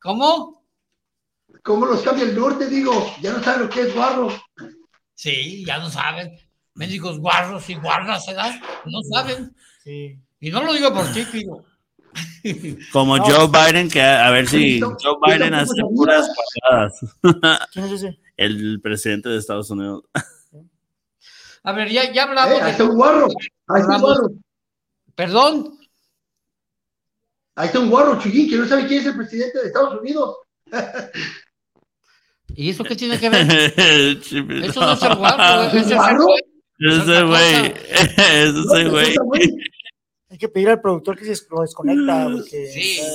[0.00, 0.62] ¿Cómo?
[1.62, 2.66] ¿Cómo los cambia el norte?
[2.68, 2.92] Digo,
[3.22, 4.28] ya no saben lo que es guarro.
[5.14, 6.32] Sí, ya no saben.
[6.74, 8.52] Mendigos guarros y guarras, ¿verdad?
[8.84, 9.54] No saben.
[9.84, 10.18] Sí.
[10.40, 11.64] Y no lo digo por ti, Pilo.
[12.92, 13.24] Como No.
[13.24, 16.28] Joe Biden, que a ver si Yo- Joe yo Biden hace puras
[16.62, 17.00] patadas.
[17.72, 18.18] ¿Quién es ese?
[18.36, 20.04] El presidente de Estados Unidos.
[21.64, 22.54] A ver, ya, ya hablamos.
[22.58, 23.28] Eh, ahí está un guarro,
[23.68, 24.30] ahí está un guarro.
[25.14, 25.78] Perdón.
[27.54, 30.36] Ahí está un guarro, Chuyín, que no sabe quién es el presidente de Estados Unidos.
[32.54, 33.46] ¿Y eso qué tiene que ver?
[33.78, 36.24] Eso no es el guarro, es el ¿Guarro?
[36.24, 36.42] güey.
[36.80, 37.74] Ese güey,
[39.14, 39.56] ese güey.
[40.42, 42.24] Que pedir al productor que se lo desconecta.
[42.24, 42.66] Porque,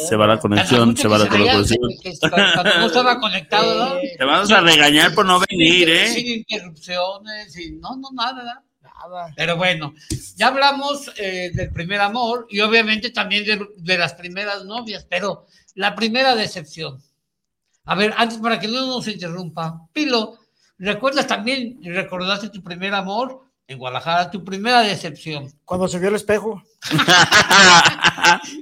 [0.08, 1.82] Se va la conexión, se va la conexión.
[2.80, 4.00] No estaba conectado, ¿no?
[4.18, 6.46] Te vamos a regañar por no venir, Sin ¿eh?
[6.48, 8.64] interrupciones, y no, no, nada, nada.
[9.36, 9.94] Pero bueno,
[10.38, 15.48] ya hablamos eh, del primer amor y obviamente también de, de las primeras novias, pero
[15.76, 17.04] la primera decepción.
[17.84, 20.38] A ver, antes para que no nos interrumpa, Pilo,
[20.78, 25.52] ¿recuerdas también, recordaste tu primer amor en Guadalajara, tu primera decepción?
[25.66, 26.64] Cuando se vio el espejo.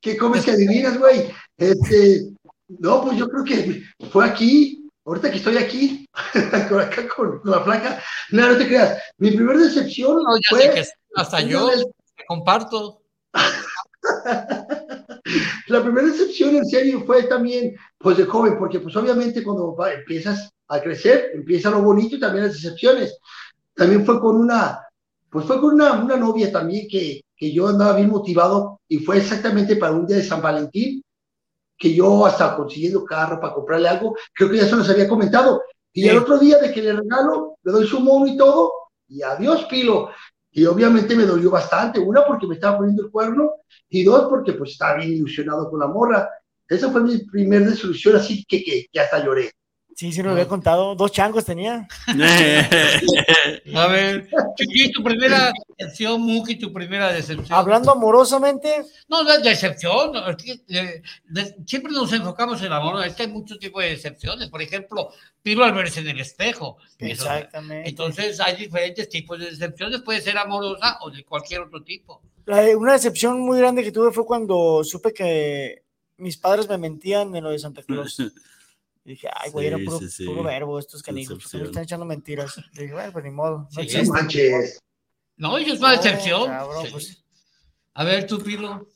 [0.00, 1.30] ¿Qué comes que adivinas, güey?
[1.56, 2.32] Este,
[2.68, 6.08] no, pues yo creo que fue aquí, ahorita que estoy aquí,
[6.68, 8.02] con, acá con, la flaca.
[8.30, 9.00] No, no te creas.
[9.18, 10.84] Mi primer decepción No, ya fue sé que
[11.16, 13.02] hasta yo vez- te comparto.
[15.68, 20.50] la primera decepción en serio fue también, pues de joven, porque pues obviamente cuando empiezas
[20.68, 23.18] a crecer, empieza lo bonito y también las decepciones.
[23.74, 24.80] También fue con una,
[25.36, 29.18] pues fue con una, una novia también que, que yo andaba bien motivado y fue
[29.18, 31.04] exactamente para un día de San Valentín,
[31.76, 35.60] que yo hasta consiguiendo carro para comprarle algo, creo que ya se los había comentado.
[35.92, 38.72] Y el otro día de que le regalo, le doy su mono y todo,
[39.08, 40.08] y adiós, Pilo.
[40.52, 43.56] Y obviamente me dolió bastante, una porque me estaba poniendo el cuerno,
[43.90, 46.30] y dos porque pues estaba bien ilusionado con la morra.
[46.66, 49.52] Esa fue mi primer desilusión, así que, que, que hasta lloré.
[49.96, 50.94] Sí, sí, nos había contado.
[50.94, 51.88] Dos changos tenía.
[53.74, 57.58] A ver, Chiqui, tu primera decepción, Muki, tu primera decepción.
[57.58, 58.84] Hablando amorosamente.
[59.08, 60.12] No, no es decepción.
[60.68, 61.02] eh,
[61.66, 63.06] siempre nos enfocamos en amor.
[63.06, 64.50] Es que hay muchos tipos de decepciones.
[64.50, 65.08] Por ejemplo,
[65.42, 66.76] Pilo al verse en el espejo.
[66.98, 67.88] Eso- Exactamente.
[67.88, 70.02] entonces, hay diferentes tipos de decepciones.
[70.02, 72.20] Puede ser amorosa o de cualquier otro tipo.
[72.44, 75.84] La- una decepción muy grande que tuve fue cuando supe que
[76.18, 78.18] mis padres me mentían en lo de Santa Claus.
[79.06, 80.24] Y dije, ay, güey, era Sí, puro, sí, sí.
[80.26, 82.54] puro verbo estos canijos, porque me están echando mentiras.
[82.74, 83.58] Y dije, bueno, pues ni modo.
[83.58, 84.06] No Sí, existe.
[84.08, 84.82] No manches.
[85.36, 86.46] No, eso es una decepción.
[86.48, 86.92] cabrón, Sí.
[86.92, 87.24] pues.
[87.94, 88.88] A ver, tú, Pilo.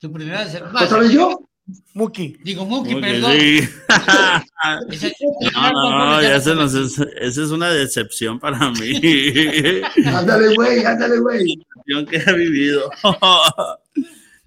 [0.00, 0.76] Tu primera decepción.
[0.76, 1.40] ¿Otra yo?
[1.94, 2.36] Muki.
[2.42, 3.30] Digo, Muki, perdón.
[4.90, 5.14] Ese-
[5.54, 9.00] No, no, no, ya se nos es, esa es una decepción para mí.
[10.06, 11.44] Ándale, güey, ándale, güey.
[11.86, 12.90] decepción que he vivido.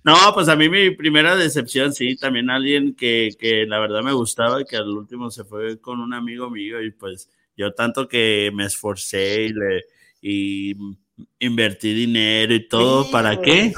[0.04, 4.14] No, pues a mí mi primera decepción, sí, también alguien que, que la verdad me
[4.14, 8.08] gustaba y que al último se fue con un amigo mío y pues yo tanto
[8.08, 9.86] que me esforcé y le
[10.24, 10.76] y
[11.40, 13.74] invertí dinero y todo, ¿para qué?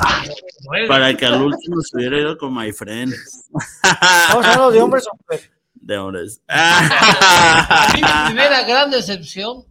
[0.66, 5.08] Bueno, Para que al último se hubiera ido con my friend Estamos hablando de hombres
[5.08, 5.52] o mujeres.
[5.74, 6.42] de hombres.
[6.48, 9.66] a mí mi primera gran decepción,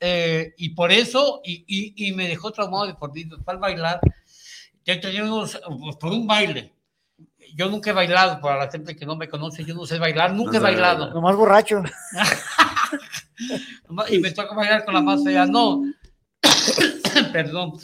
[0.00, 3.12] eh, y por eso, y, y, y me dejó traumado de por
[3.46, 4.00] al bailar.
[4.88, 6.72] Ya teníamos, pues, por un baile.
[7.54, 10.32] Yo nunca he bailado, para la gente que no me conoce, yo no sé bailar,
[10.32, 11.12] nunca he No sabe bailado.
[11.12, 11.82] Nomás borracho.
[14.10, 15.84] Y me toca bailar con la más fea, no.
[17.32, 17.74] Perdón.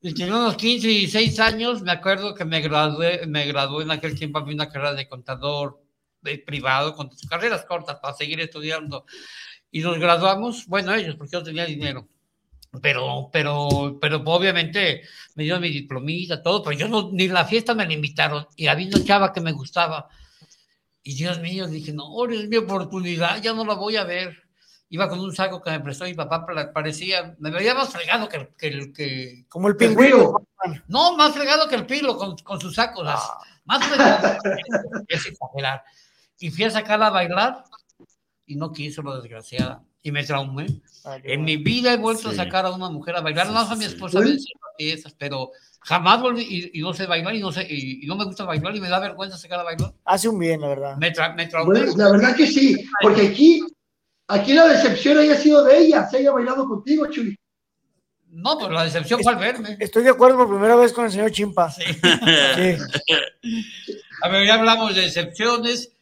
[0.00, 3.90] Y tenía unos 15 y 16 años, me acuerdo que me gradué, me gradué en
[3.90, 5.82] aquel tiempo, había una carrera de contador
[6.20, 9.06] de privado, con carreras cortas para seguir estudiando.
[9.72, 12.06] Y nos graduamos, bueno, ellos, porque yo tenía dinero.
[12.80, 15.02] Pero, pero, pero obviamente
[15.34, 18.46] me dieron mi diplomita, todo, pero yo no, ni la fiesta me la invitaron.
[18.56, 20.08] Y había una chava que me gustaba.
[21.02, 24.38] Y Dios mío, dije, no, es mi oportunidad, ya no la voy a ver.
[24.88, 28.50] Iba con un saco que me prestó mi papá, parecía, me veía más fregado que,
[28.58, 29.44] que el que.
[29.48, 30.46] Como el pingüino.
[30.86, 33.04] No, más fregado que el pilo con, con sus sacos.
[33.04, 33.30] las-
[33.64, 34.38] Más fregado.
[35.08, 35.82] es exagerar.
[36.38, 37.64] Y fui a sacarla a bailar
[38.46, 39.82] y no quiso, lo desgraciada.
[40.02, 40.66] Y me traumé.
[41.24, 43.48] En mi vida he vuelto a sacar a una mujer a bailar.
[43.50, 44.22] No a mi esposa a
[44.76, 48.16] fiestas, pero jamás volví y, y no sé bailar y no sé y, y no
[48.16, 49.92] me gusta bailar y me da vergüenza sacar a bailar.
[50.04, 50.96] Hace un bien, la verdad.
[50.96, 51.80] Me, tra me traumé.
[51.80, 53.62] Bueno, la verdad que sí, porque aquí,
[54.28, 57.36] aquí la decepción haya sido de ella, se haya bailado contigo, Chuy.
[58.34, 59.76] No, pues la decepción fue al verme.
[59.78, 61.70] Estoy de acuerdo por primera vez con el señor Chimpa.
[61.70, 61.82] Sí.
[64.22, 65.92] A ver, ya hablamos de decepciones.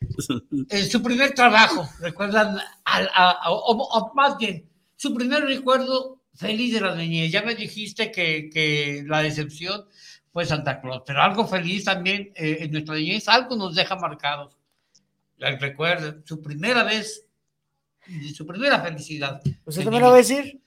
[0.68, 6.72] En su primer trabajo, recuerdan, al- a- a- o, más bien, su primer recuerdo feliz
[6.74, 7.32] de la niñez.
[7.32, 9.84] Ya me dijiste que, que la decepción
[10.32, 14.56] fue Santa Claus, pero algo feliz también eh, en nuestra niñez, algo nos deja marcados.
[15.38, 17.24] Recuerden, su primera vez,
[18.34, 19.40] su primera felicidad.
[19.64, 20.59] ¿Usted también la va a decir?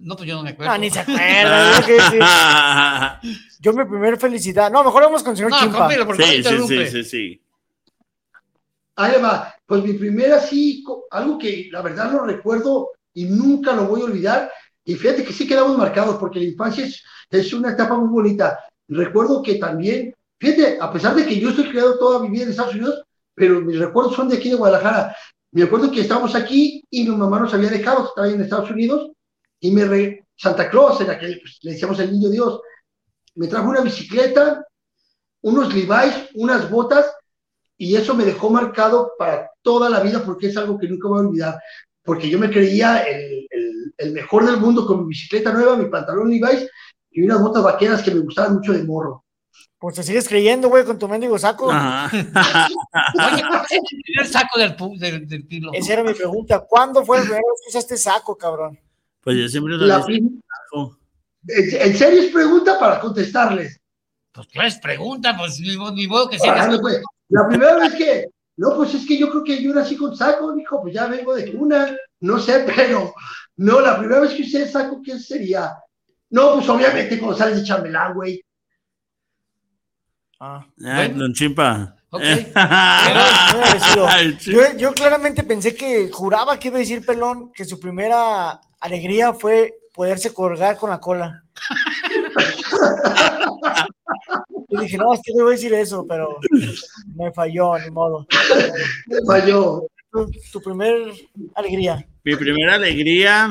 [0.00, 0.72] No, pues yo no me acuerdo.
[0.72, 1.80] No, ni se acuerda.
[1.86, 2.22] yo decir.
[3.60, 4.72] Yo mi primer felicidad.
[4.72, 5.88] No, mejor vamos con el señor No, Chimpa.
[5.88, 7.42] me Sí, sí, sí, sí, sí.
[8.96, 13.84] Ahí va, pues mi primera sí, algo que la verdad lo recuerdo y nunca lo
[13.84, 14.50] voy a olvidar.
[14.84, 18.58] Y fíjate que sí quedamos marcados porque la infancia es, es una etapa muy bonita.
[18.88, 22.50] Recuerdo que también, fíjate, a pesar de que yo estoy criado toda mi vida en
[22.50, 23.02] Estados Unidos,
[23.34, 25.14] pero mis recuerdos son de aquí de Guadalajara.
[25.52, 29.10] Me acuerdo que estábamos aquí y mi mamá nos había dejado, estaba en Estados Unidos,
[29.60, 30.26] y me re...
[30.36, 32.60] Santa Claus, era que pues, le decíamos el niño Dios,
[33.34, 34.64] me trajo una bicicleta,
[35.42, 37.12] unos Levi's, unas botas,
[37.76, 41.18] y eso me dejó marcado para toda la vida porque es algo que nunca voy
[41.18, 41.60] a olvidar.
[42.02, 45.90] Porque yo me creía el, el- el mejor del mundo con mi bicicleta nueva, mi
[45.90, 46.66] pantalón Levi's
[47.10, 49.26] y unas botas vaqueras que me gustaban mucho de morro.
[49.78, 51.66] Pues te sigues creyendo, güey, con tu mendigo saco.
[52.14, 55.70] Oye, ¿cuál es el primer saco del, del, del pilo?
[55.74, 56.60] Esa era mi pregunta.
[56.66, 58.78] ¿Cuándo fue la primera vez que usaste saco, cabrón?
[59.20, 60.04] Pues yo siempre lo La
[61.48, 63.80] en, en serio es pregunta para contestarles.
[64.32, 67.94] Pues tú eres pregunta, pues ni, ni modo que Ah, no, pues, la primera vez
[67.94, 71.06] que, no, pues es que yo creo que yo nací con saco, dijo, pues ya
[71.06, 73.14] vengo de cuna, no sé, pero
[73.56, 75.74] no, la primera vez que usé saco, ¿qué sería?
[76.30, 78.40] No, pues obviamente cuando sales de chambelán, güey.
[80.38, 80.64] Ah.
[80.84, 81.99] Ah, don Chimpa.
[82.10, 82.22] Ok.
[82.22, 84.06] Muy agradecido.
[84.08, 84.52] Ay, sí.
[84.52, 89.32] Yo, yo claramente pensé que juraba que iba a decir Pelón que su primera alegría
[89.32, 91.44] fue poderse colgar con la cola.
[94.68, 96.38] Y dije, no, es que no voy a decir eso, pero
[97.14, 98.26] me falló, ni modo.
[99.06, 99.86] Me falló.
[100.12, 101.12] Tu, tu primer
[101.54, 102.04] alegría.
[102.24, 103.48] Mi primera alegría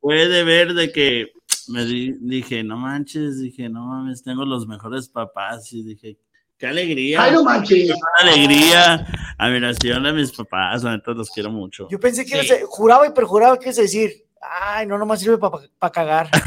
[0.00, 1.32] fue de ver de que
[1.68, 6.16] me di- dije, no manches, dije, no mames, tengo los mejores papás y dije,
[6.60, 7.22] qué alegría.
[7.24, 7.88] Ay, no manches.
[7.88, 9.06] Qué alegría.
[9.38, 11.88] Admiración a mis papás, la neta los quiero mucho.
[11.90, 15.38] Yo pensé que a- juraba y perjuraba que ibas a decir, ay, no, nomás sirve
[15.38, 16.28] para cagar.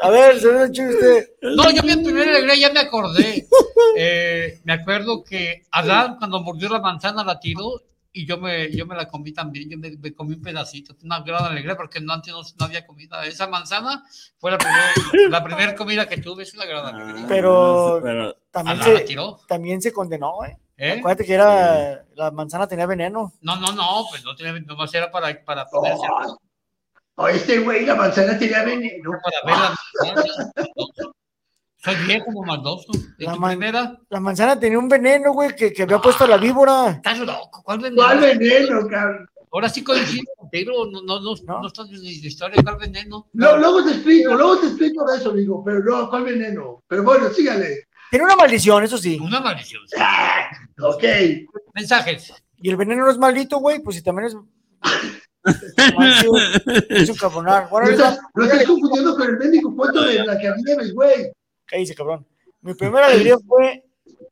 [0.00, 1.28] a ver, Don Chuy, usted.
[1.42, 3.46] No, yo mi primera alegría ya me acordé.
[3.96, 7.82] Eh, me acuerdo que Adán, cuando mordió la manzana, la tiró
[8.12, 9.70] y yo me, yo me la comí también.
[9.70, 10.96] Yo me, me comí un pedacito.
[11.04, 13.24] Una gran alegría porque no, antes no, no había comida.
[13.24, 14.04] Esa manzana
[14.38, 14.84] fue la primera
[15.28, 16.42] la primer comida que tuve.
[16.42, 17.26] Es una gran alegría.
[17.28, 19.40] Pero, Pero también, la se, tiró.
[19.46, 20.58] también se condenó, ¿eh?
[20.76, 20.96] ¿Eh?
[20.98, 23.34] Acuérdate que era, la manzana tenía veneno.
[23.42, 26.02] No, no, no, pues no tenía, nomás era para, para ponerse.
[27.16, 29.10] Oh, este güey, la manzana tenía veneno.
[29.22, 30.52] Para ver la manzana.
[31.82, 32.92] Soy viejo como maldoso.
[33.18, 33.58] ¿Y La, man-
[34.20, 36.90] manzana tenía un veneno, güey, que, que había puesto la víbora.
[36.90, 37.62] Estás loco.
[37.64, 38.02] ¿Cuál veneno?
[38.02, 39.28] ¿Cuál veneno, cabrón?
[39.52, 40.86] Ahora sí coincido contigo.
[40.92, 42.62] No, no, no, no, estás en la historia.
[42.62, 43.26] ¿Cuál veneno?
[43.32, 46.82] No, luego te explico, luego te explico de eso, amigo, pero no, ¿cuál veneno?
[46.86, 47.88] Pero bueno, sígale.
[48.10, 49.18] Tiene una maldición, eso sí.
[49.20, 49.82] Una maldición.
[50.82, 51.04] Ok.
[51.74, 52.32] Mensajes.
[52.58, 54.36] Y el veneno no es maldito, güey, pues si también es.
[56.90, 57.16] es un
[57.70, 60.48] No ahorita- estás, no estás confundiendo con el médico cuento de la que
[60.92, 61.32] güey.
[61.70, 62.26] Cállese, cabrón.
[62.60, 63.84] Mi primera alegría fue,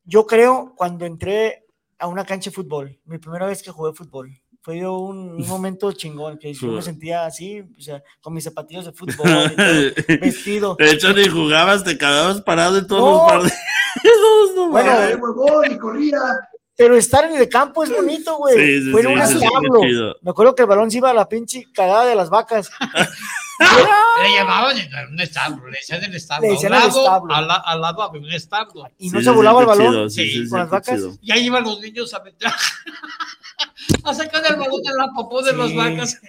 [0.05, 1.65] yo creo, cuando entré
[1.99, 2.99] a una cancha de fútbol.
[3.05, 4.31] Mi primera vez que jugué fútbol.
[4.61, 8.85] Fue un, un momento chingón, que yo me sentía así, o sea, con mis zapatillos
[8.85, 9.55] de fútbol, todo,
[10.21, 10.77] vestido.
[10.79, 13.13] De hecho, ni jugabas, te quedabas parado en todos No.
[13.15, 14.55] los partidos.
[14.57, 14.91] No Bueno.
[14.93, 16.19] Ay, huevón, y corría.
[16.77, 18.55] Pero estar en el campo es bonito, güey.
[18.57, 19.81] Sí, sí, Fue sí, un establo.
[20.23, 22.71] Me acuerdo que el balón se iba a la pinche cagada de las vacas.
[24.23, 26.47] Le llamaban en un establo, le decían el establo.
[26.47, 27.35] Le decían el lado, establo.
[27.35, 28.89] Al, la- al lado había un establo.
[28.99, 30.97] Y no se volaba el balón sí, sí, sí, con las vacas.
[30.97, 31.15] chido.
[31.21, 32.51] Y ahí iban los niños a meter.
[34.05, 35.57] a sacar el balón de la popó de Sí.
[35.57, 36.21] las vacas.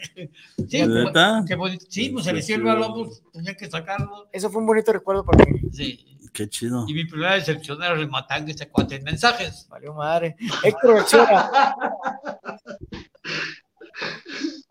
[0.67, 1.43] Sí, ¿Neta?
[1.47, 1.85] qué bonito.
[1.89, 4.27] Sí, pues se le sirve al lobo, tenían que sacarlo.
[4.31, 5.59] Eso fue un bonito recuerdo para mí.
[5.71, 6.05] Sí.
[6.31, 6.85] Qué chido.
[6.87, 9.67] Y mi primera decepción era el matanga ese cuate en mensajes.
[9.67, 10.35] Valió madre.
[10.63, 11.51] Héctor Reacciona.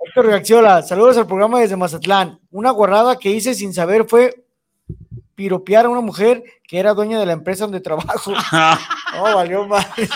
[0.05, 0.83] Héctor Reacciona.
[0.83, 2.39] Saludos al programa desde Mazatlán.
[2.51, 4.45] Una guarrada que hice sin saber fue
[5.35, 8.33] piropear a una mujer que era dueña de la empresa donde trabajo.
[9.15, 10.09] No, valió madre.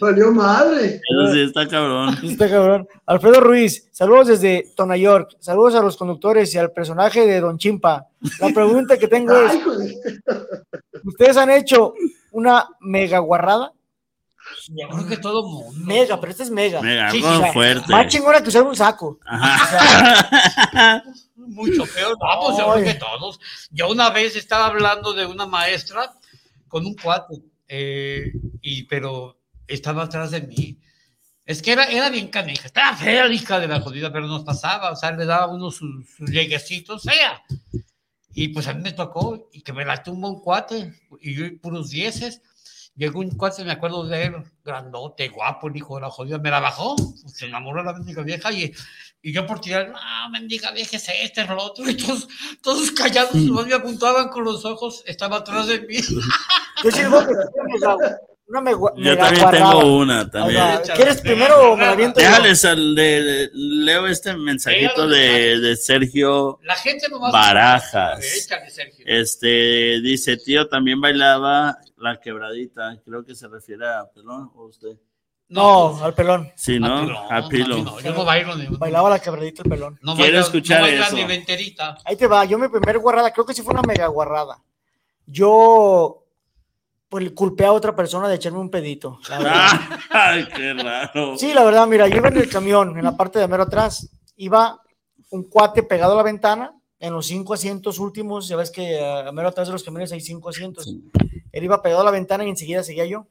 [0.00, 1.00] Valió madre.
[1.10, 2.16] Eso sí está cabrón.
[2.22, 2.86] Está cabrón.
[3.04, 5.36] Alfredo Ruiz, saludos desde Tona York.
[5.40, 8.06] Saludos a los conductores y al personaje de Don Chimpa.
[8.38, 9.58] La pregunta que tengo es:
[11.04, 11.94] ¿Ustedes han hecho
[12.30, 13.72] una mega guarrada?
[14.68, 15.84] Yo creo que todo mundo.
[15.84, 16.80] Mega, pero esta es mega.
[16.80, 17.92] Mega, Sí, o sea, fuerte.
[17.92, 19.18] Más chingona que usar un saco.
[19.26, 21.02] Ajá.
[21.36, 22.16] Mucho peor.
[22.20, 23.40] Vamos, yo creo que todos.
[23.70, 26.12] Yo una vez estaba hablando de una maestra
[26.68, 30.78] con un cuate, eh, y, pero estaba atrás de mí.
[31.44, 34.44] Es que era, era bien canija, estaba fea la hija de la jodida, pero nos
[34.44, 37.42] pasaba, o sea, le daba uno sus, sus lleguecitos, fea.
[38.32, 41.44] Y pues a mí me tocó, y que me la tumba un cuate, y yo
[41.60, 42.40] puros dieces.
[42.94, 46.50] Llegó un cuate, me acuerdo de él, grandote, guapo, el hijo de la jodida, me
[46.50, 48.70] la bajó, pues, se enamoró de la mendiga vieja, y,
[49.22, 49.98] y yo por tirar, no,
[50.30, 52.28] mendiga vieja, es este, es lo otro, y todos,
[52.62, 55.96] todos callados, nomás me apuntaban con los ojos, estaba atrás de mí.
[56.84, 56.90] Yo
[58.46, 60.62] una mega, Yo también tengo una también.
[60.94, 62.20] ¿Quieres primero o me la aviento?
[62.20, 67.32] Déjales al de, de- leo este mensajito de, de Sergio La gente nomás...
[67.32, 68.22] Barajas.
[68.22, 69.06] Échale, Sergio.
[69.08, 73.00] Este dice, tío, también bailaba la quebradita.
[73.04, 74.96] Creo que se refiere a Pelón o usted.
[75.48, 76.50] No, al pelón.
[76.56, 76.96] Sí, ¿no?
[76.96, 77.78] A Pilón, A Pilo.
[77.84, 78.66] no, yo no bailo ni...
[78.68, 79.98] Bailaba la quebradita el pelón.
[80.00, 81.16] No Quiero baila- escuchar no baila eso.
[81.16, 81.98] ni venterita.
[82.06, 84.58] Ahí te va, yo mi primer guarrada, creo que sí fue una mega guarrada.
[85.26, 86.24] Yo
[87.08, 89.18] pues culpé a otra persona de echarme un pedito.
[90.10, 91.36] Ay, qué raro.
[91.36, 94.08] Sí, la verdad, mira, yo iba en el camión, en la parte de mero atrás,
[94.36, 94.80] iba
[95.30, 99.30] un cuate pegado a la ventana, en los cinco asientos últimos, ya ves que a
[99.32, 100.88] mero atrás de los camiones hay cinco asientos.
[101.52, 103.26] Él iba pegado a la ventana y enseguida seguía yo.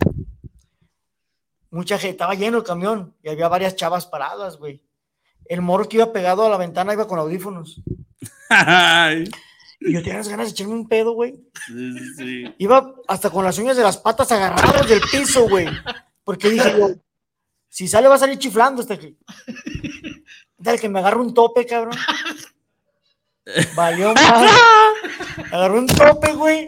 [1.72, 4.82] Mucha gente, estaba lleno el camión y había varias chavas paradas, güey.
[5.46, 7.82] El morro que iba pegado a la ventana iba con audífonos.
[8.50, 9.30] Ay,
[9.80, 11.36] Y yo tenía las ganas de echarme un pedo, güey.
[11.68, 12.56] sí, sí, sí.
[12.60, 15.68] Iba hasta con las uñas de las patas agarradas del piso, güey.
[16.24, 16.90] Porque dije yo,
[17.70, 19.16] si sale va a salir chiflando hasta que...
[20.58, 21.98] Dale, que me agarre un tope, cabrón.
[23.76, 24.52] Valió más.
[25.52, 26.68] Agarró un tope, güey.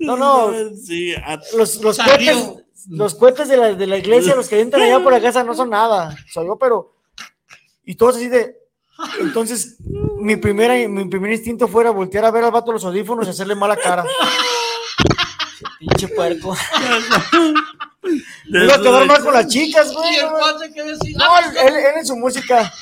[0.00, 0.52] No, no.
[0.76, 2.32] Sí, a- Los, los Salió.
[2.32, 5.42] cohetes, los cohetes de la, de la iglesia, los que entran allá por la casa,
[5.42, 6.16] no son nada.
[6.32, 6.94] Soy yo, pero.
[7.84, 8.56] Y todos así de.
[9.20, 9.76] Entonces,
[10.18, 13.54] mi, primera, mi primer instinto fuera voltear a ver al vato los audífonos y hacerle
[13.54, 14.04] mala cara.
[15.78, 16.56] Pinche puerco.
[18.46, 20.16] Iba a quedar mal con las chicas, güey.
[20.22, 22.72] No, no, él, él- en su música.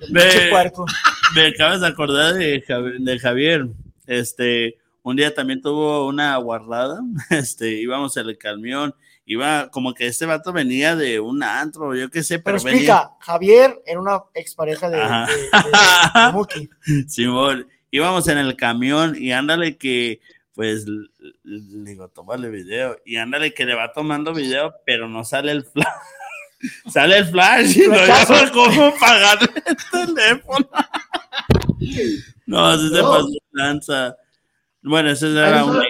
[0.00, 0.86] Pinche Me, puerco.
[1.34, 3.66] me acabas de acordar de Javier.
[4.06, 4.78] Este,
[5.10, 7.00] un día también tuvo una guardada.
[7.30, 8.94] Este, íbamos en el camión.
[9.26, 13.12] Iba como que este vato venía de un antro, yo qué sé, Pero pero, explica,
[13.20, 15.06] Javier era una expareja de, de, de-
[16.26, 16.68] de Muki.
[16.86, 17.08] venía.
[17.08, 20.20] Simón, íbamos en el camión y ándale que,
[20.54, 21.06] pues, l-
[21.44, 22.96] l- digo, tómale video.
[23.04, 25.86] Y ándale que le va tomando video, pero no sale el flash.
[26.92, 29.76] Sale el flash y no llama cómo pagar el
[30.14, 30.68] teléfono.
[32.46, 33.08] No, así se No.
[33.10, 34.16] pasó de lanza.
[34.82, 35.82] Bueno, esa era una.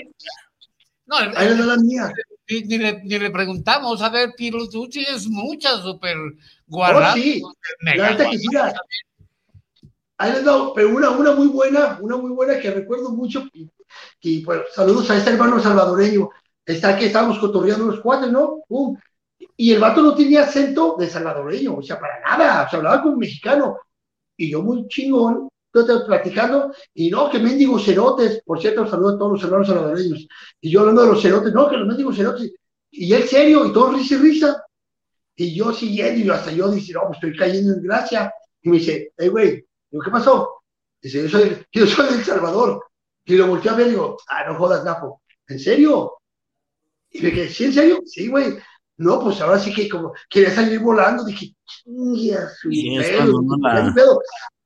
[1.07, 2.13] No, va la mía.
[2.49, 6.33] ni, ni le, ni le preguntamos, a ver, Piro, tú tienes muchas súper Oh,
[6.67, 7.15] guardadas.
[7.15, 7.43] sí.
[7.81, 8.75] mega La neta que sí, la-
[10.19, 13.45] Ahí les va, pero una, una muy buena, una muy buena que recuerdo mucho.
[13.55, 13.71] Y,
[14.21, 16.29] y, pues, saludos a este hermano salvadoreño.
[16.65, 18.63] Está que estábamos cotorreando los cuates, ¿no?
[18.69, 18.97] Pum.
[19.57, 22.65] Y el vato no tenía acento de salvadoreño, o sea, para nada.
[22.67, 23.79] O sea, hablaba como mexicano.
[24.37, 28.43] Y yo muy chingón, todo platicando, y no, que mendigos cerotes.
[28.45, 30.27] Por cierto, saludo a todos los hermanos salvadoreños.
[30.61, 32.53] Y yo hablando de los cerotes, no, que los mendigos cerotes.
[32.91, 34.65] Y él serio, y todo risa y risa.
[35.37, 38.33] Y yo siguiendo, y yo hasta yo dice, no, pues estoy cayendo en gracia.
[38.63, 40.63] Y me dice, hey, güey, ¿qué pasó?
[41.01, 42.85] Dice, yo soy, yo soy de El Salvador.
[43.25, 45.23] Y lo volteé a ver y digo, ah, no jodas, Napo.
[45.49, 46.15] ¿En serio?
[47.11, 48.01] Y me quedé, ¿sí, en serio?
[48.05, 48.57] Sí, güey.
[48.97, 51.25] No, pues ahora sí que como quería salir volando.
[51.25, 51.91] Dije, su
[53.95, 54.21] pedo,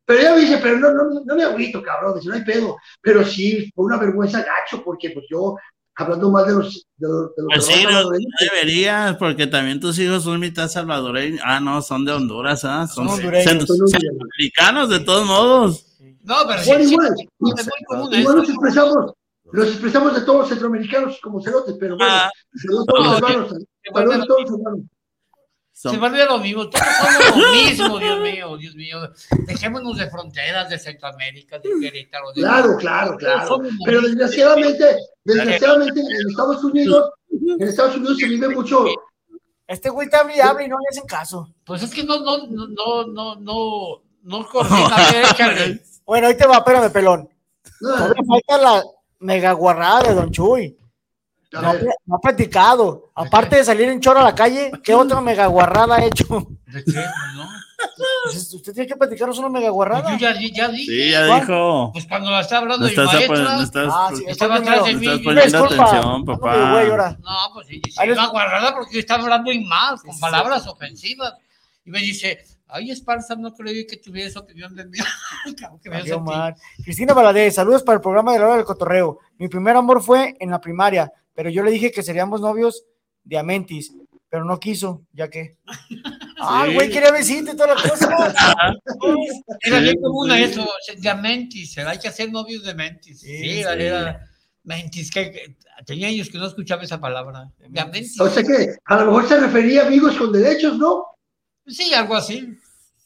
[0.07, 2.15] Pero ella me dice, pero no, no, no me agüito, cabrón.
[2.17, 2.77] Dice, no hay pedo.
[3.01, 5.57] Pero sí, fue una vergüenza gacho, porque pues yo,
[5.97, 9.99] hablando más de los, de los, de los Pues sí, no, deberías, porque también tus
[9.99, 11.41] hijos son mitad salvadoreños.
[11.45, 12.87] Ah, no, son de Honduras, ¿ah?
[12.87, 13.67] Son, Son hondureños.
[13.67, 15.87] centroamericanos, de todos modos.
[16.23, 17.15] No, pero Igual, sí, sí, igual.
[17.19, 19.13] es muy común Igual nos expresamos,
[19.53, 22.31] nos expresamos de todos los centroamericanos como cerotes, pero bueno, Ah.
[22.55, 23.49] saludos a todos los hermanos,
[23.95, 24.81] saludos a todos los hermanos.
[25.75, 28.99] Se Son- vuelve lo mismo, todos somos lo mismo, Dios mío, Dios mío.
[29.45, 32.29] Dejémonos de fronteras de Centroamérica, de Querétaro.
[32.33, 33.61] de- Claro, claro, claro.
[33.85, 38.85] Pero desgraciadamente, desgraciadamente en Estados Unidos, en Estados Unidos se vive mucho,
[39.67, 41.49] Este güey te habla y no le hacen caso.
[41.65, 44.47] Pues es que no, no, no, no, no, no, no.
[46.07, 47.29] Bueno, ahí te va, espérame, pelón.
[47.81, 48.83] no, falta la
[49.19, 50.77] mega guarrada de Don Chuy.
[51.63, 51.75] No, ha
[52.07, 53.11] no platicado.
[53.15, 56.25] Aparte de salir en choro a la calle, ¿qué otra mega guarrada ha hecho?
[56.67, 56.93] ¿De qué?
[56.93, 57.05] Pues
[57.37, 57.49] no.
[58.25, 60.13] Pues, Usted tiene que platicarnos una mega Pues guarrada.
[60.13, 60.85] yo ya, di- ya dije.
[60.91, 61.41] Sí, ya ¿Cuál?
[61.41, 61.91] dijo.
[61.93, 63.63] Pues cuando la está hablando No mi estás, maestra.
[63.63, 65.07] estás, Ah, sí, estaba atrás de mí.
[65.07, 66.71] estás y- poniendo Disculpa, atención, papá.
[66.73, 67.19] güey, ahora.
[67.23, 70.69] No, pues sí, sí, iba guardada porque está hablando y mal, con palabras sí.
[70.71, 71.35] ofensivas.
[71.85, 72.39] Y me dice,
[72.69, 74.99] ay, Esparza, no creí que tuviera esa opinión de mí.
[75.57, 75.91] Claro que.
[76.83, 79.19] Cristina Valadez, saludos para el programa de la hora del cotorreo.
[79.39, 82.85] Mi primer amor fue en la primaria, pero yo le dije que seríamos novios
[83.25, 83.93] de Amentis,
[84.29, 85.59] pero no quiso, ya que.
[86.47, 88.11] Ah, güey quería besito y toda la cosa.
[89.63, 90.69] Era bien común eso,
[90.99, 93.21] de mentis, hay que hacer novios de mentis.
[93.21, 93.83] Sí, Sí, era, sí.
[93.83, 94.31] era
[94.65, 95.57] mentis, que,
[95.87, 97.51] tenía años que no escuchaba esa palabra.
[97.59, 98.21] De mentis.
[98.21, 101.05] o sea que a lo mejor se refería a amigos con derechos, ¿no?
[101.67, 102.59] Sí, algo así.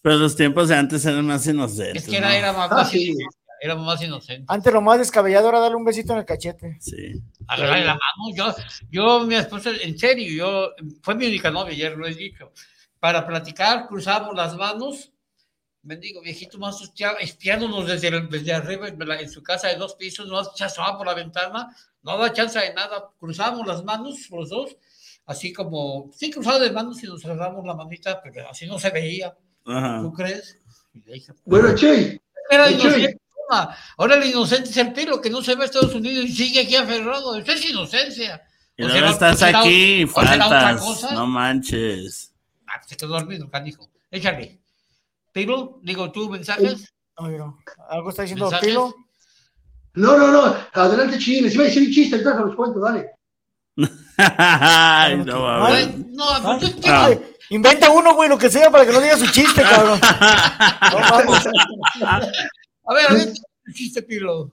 [0.03, 2.03] Pero los tiempos de antes eran más inocentes.
[2.05, 2.35] Es que era, ¿no?
[2.35, 3.15] era más, Ah, más sí.
[3.61, 4.45] Era más inocente.
[4.49, 6.77] Antes lo más descabellado era darle un besito en el cachete.
[6.81, 7.21] Sí.
[7.47, 8.35] Agarrarle la mano.
[8.35, 8.55] Yo,
[8.91, 10.71] yo, mi esposa, en serio, yo,
[11.03, 12.53] fue mi única novia, ayer lo he dicho.
[13.01, 15.13] Para platicar, cruzábamos las manos.
[15.83, 16.77] Bendigo, viejito más
[17.21, 20.65] espiándonos desde, el- desde arriba en, la- en su casa de dos pisos, no se
[20.65, 21.69] asomaba por la ventana,
[22.03, 23.11] no da chance de nada.
[23.19, 24.77] Cruzábamos las manos, los dos,
[25.25, 28.91] así como, sí, cruzados de manos y nos cerramos la manita, pero así no se
[28.91, 29.35] veía.
[29.65, 30.01] Ajá.
[30.03, 30.61] ¿Tú crees?
[30.93, 33.17] Y le dije, Bueno, Chuy, era Chuy.
[33.97, 36.61] Ahora el inocente es el pilo que no se va a Estados Unidos y sigue
[36.61, 37.37] aquí aferrado.
[37.37, 38.43] Eso es inocencia.
[38.77, 40.81] Y ¿O será- estás o será- aquí o otra faltas.
[40.81, 41.13] cosa?
[41.15, 42.33] No manches.
[42.67, 43.89] Ah, se quedó dormido, canijo.
[44.11, 44.61] Échale.
[45.33, 46.93] Pilo, digo tú, mensajes.
[47.19, 47.59] No.
[47.91, 48.69] Algo está diciendo ¿Mensajes?
[48.69, 48.95] Pilo.
[49.95, 53.11] no, no, no, adelante, Chuy, les iba a decir un chiste, entonces los cuento, dale.
[54.17, 55.87] Ay, no, mames.
[55.89, 57.21] Ay, no, quiero- ay,
[57.51, 60.01] inventa uno, güey, lo que sea, para que no diga su chiste, cabrón.
[60.93, 61.49] No mames.
[62.89, 63.33] A ver, a ver,
[63.67, 64.51] ¿qué chiste, Pilo?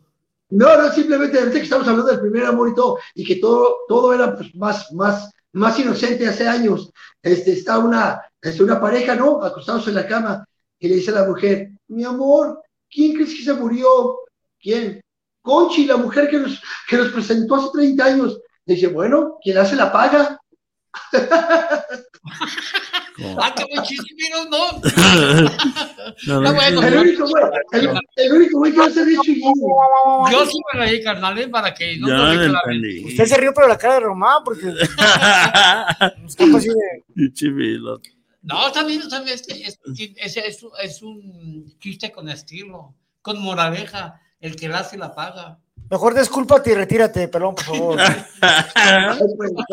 [0.50, 4.14] No, no, simplemente que estamos hablando del primer amor y todo, y que todo, todo
[4.14, 6.92] era pues, más, más, más inocente hace años.
[7.24, 9.42] Este, está una, este, una pareja, ¿no?
[9.42, 10.46] Acostados en la cama,
[10.78, 14.20] y le dice a la mujer, mi amor, ¿quién crees que se murió?
[14.60, 15.02] ¿Quién?
[15.42, 18.42] Conchi, la mujer que nos, que nos presentó hace 30 años.
[18.66, 20.38] Dice, bueno, quien hace la paga.
[23.38, 24.82] Ah, qué buen chiste, mira, no.
[26.28, 26.82] No, no, bueno.
[26.84, 29.24] El único güey, el, el único güey que va a ser dicho
[30.32, 31.48] Yo sí me reí, carnal, ¿eh?
[31.48, 32.56] para que no lo reclamen.
[32.76, 33.06] entendí.
[33.06, 34.84] Usted se rió, pero la cara de Román, porque de.
[38.42, 39.80] No, también, también es, es,
[40.18, 44.22] es, es, es un chiste con estilo, con moraleja.
[44.40, 45.60] El que la hace la paga.
[45.90, 48.00] Mejor descúlpate y retírate, pelón, por favor.
[48.42, 49.64] Estuvo bueno,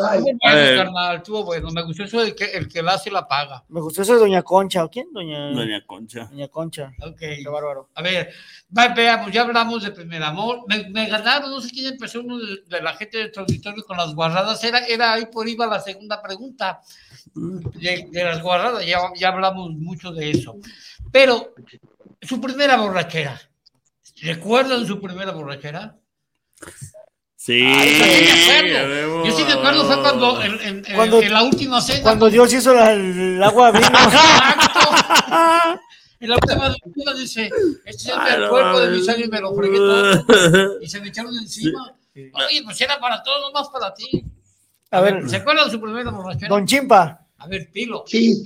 [0.43, 0.77] ver.
[0.77, 1.69] carnal, estuvo bueno.
[1.71, 3.63] Me gustó eso de que el que la hace la paga.
[3.69, 4.83] Me gustó eso de Doña Concha.
[4.83, 5.11] ¿O quién?
[5.11, 6.25] Doña, Doña Concha.
[6.25, 6.91] Doña Concha.
[7.01, 7.19] Ok.
[7.19, 7.89] Qué bárbaro.
[7.95, 8.29] A ver,
[8.77, 10.61] va, veamos, ya hablamos de primer amor.
[10.67, 13.83] Me, me ganaron, no sé quién empezó uno de, de la gente de nuestro auditorio
[13.83, 14.63] con las guarradas.
[14.63, 16.81] Era, era ahí por iba la segunda pregunta
[17.33, 18.85] de, de las guarradas.
[18.85, 20.57] Ya, ya hablamos mucho de eso.
[21.11, 21.53] Pero,
[22.21, 23.39] su primera borrachera.
[24.21, 25.97] ¿Recuerdan su primera borrachera?
[27.35, 27.59] Sí.
[27.61, 29.25] Yo sí me acuerdo.
[29.25, 32.01] Yo sí me acuerdo, fue cuando en, en- Cuando- en la última cena.
[32.03, 33.87] Cuando Dios hizo la- el agua vino.
[36.19, 37.49] En la última cena dice:
[37.83, 40.81] Este es Ay, el no cuerpo de mi sangre y me lo fregué todo.
[40.81, 41.93] Y se me echaron encima.
[42.15, 44.23] Oye, pues era para todos, no más para ti.
[44.91, 46.47] A ver, ¿Se acuerdan de su primera borrachera?
[46.47, 47.19] Don Chimpa.
[47.39, 48.05] A ver, Pilo.
[48.07, 48.41] Sí.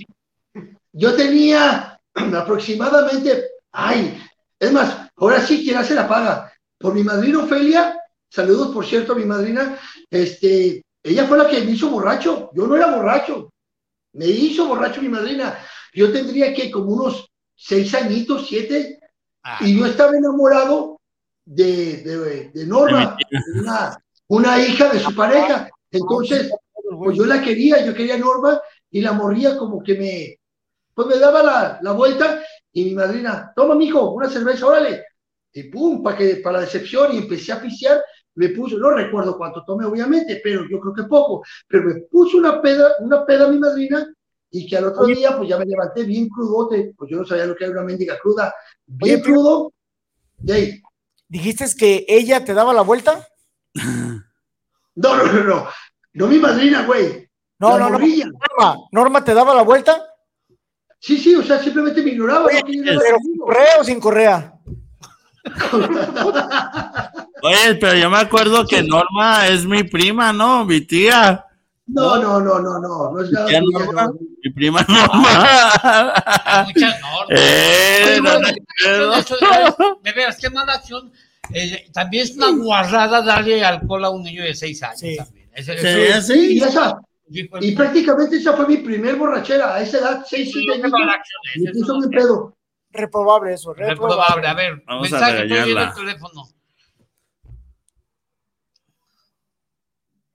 [0.92, 4.20] Yo tenía aproximadamente, ay,
[4.58, 6.52] es más, ahora sí quien hace la paga.
[6.78, 7.96] Por mi madrina Ofelia,
[8.28, 9.78] saludos por cierto a mi madrina,
[10.10, 12.50] este, ella fue la que me hizo borracho.
[12.54, 13.52] Yo no era borracho.
[14.12, 15.58] Me hizo borracho mi madrina.
[15.94, 18.98] Yo tendría que como unos seis añitos, siete,
[19.60, 21.00] y yo estaba enamorado
[21.44, 23.16] de, de, de Norma,
[23.56, 25.70] una, una hija de su pareja.
[25.90, 26.52] Entonces,
[26.98, 28.60] pues yo la quería, yo quería a Norma
[28.90, 30.38] y la morría como que me,
[30.94, 35.04] pues me daba la, la vuelta y mi madrina, toma mijo, una cerveza, órale.
[35.52, 38.02] Y pum, para que, para la decepción y empecé a pisear,
[38.38, 42.38] me puso, no recuerdo cuánto tomé obviamente, pero yo creo que poco, pero me puso
[42.38, 44.06] una peda, una peda mi madrina
[44.50, 47.46] y que al otro día pues ya me levanté bien crudote, pues yo no sabía
[47.46, 48.54] lo que era una mendiga cruda,
[48.86, 49.72] bien Oye, crudo,
[50.44, 50.80] y ahí,
[51.26, 53.26] ¿Dijiste que ella te daba la vuelta?
[53.74, 54.22] no,
[54.94, 55.66] no, no, no,
[56.12, 57.28] no mi madrina, güey,
[57.58, 58.06] No, la no, no.
[58.06, 60.00] Norma, ¿Norma te daba la vuelta?
[61.00, 62.48] Sí, sí, o sea, simplemente me ignoraba.
[62.52, 64.54] no quería nada ¿Pero con correa o sin correa?
[67.42, 70.64] Oye, pero yo me acuerdo que Norma es mi prima, ¿no?
[70.64, 71.44] Mi tía.
[71.86, 74.02] No, no, no, no, no, no es ¿Tía tuya, Norma?
[74.06, 74.12] no.
[74.44, 76.64] Mi prima Norma.
[76.66, 77.28] Muchas normas.
[77.30, 81.10] Eh, Oye, no de- De veras, qué mala acción.
[81.52, 85.00] Eh, también es una guarrada darle alcohol a un niño de seis años.
[85.00, 85.16] Sí.
[85.16, 85.48] También.
[85.56, 87.00] Sí, Sí, y esa,
[87.50, 91.40] fue- y prácticamente esa fue mi primer borrachera, a esa edad, seis, siete años, acción
[91.54, 92.08] es, me puso no sé.
[92.10, 92.54] pedo.
[92.92, 94.14] Reprobable eso, reprobable.
[94.16, 94.46] Reprobable.
[94.48, 96.42] A ver, Vamos a mensaje, estoy viendo el teléfono.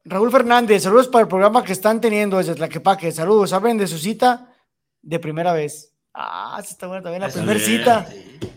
[0.06, 3.12] Raúl Fernández, saludos para el programa que están teniendo desde Tlaquepaque.
[3.12, 4.54] Saludos, hablen de su cita
[5.02, 5.94] de primera vez.
[6.14, 8.06] Ah, sí está bueno también la primera cita.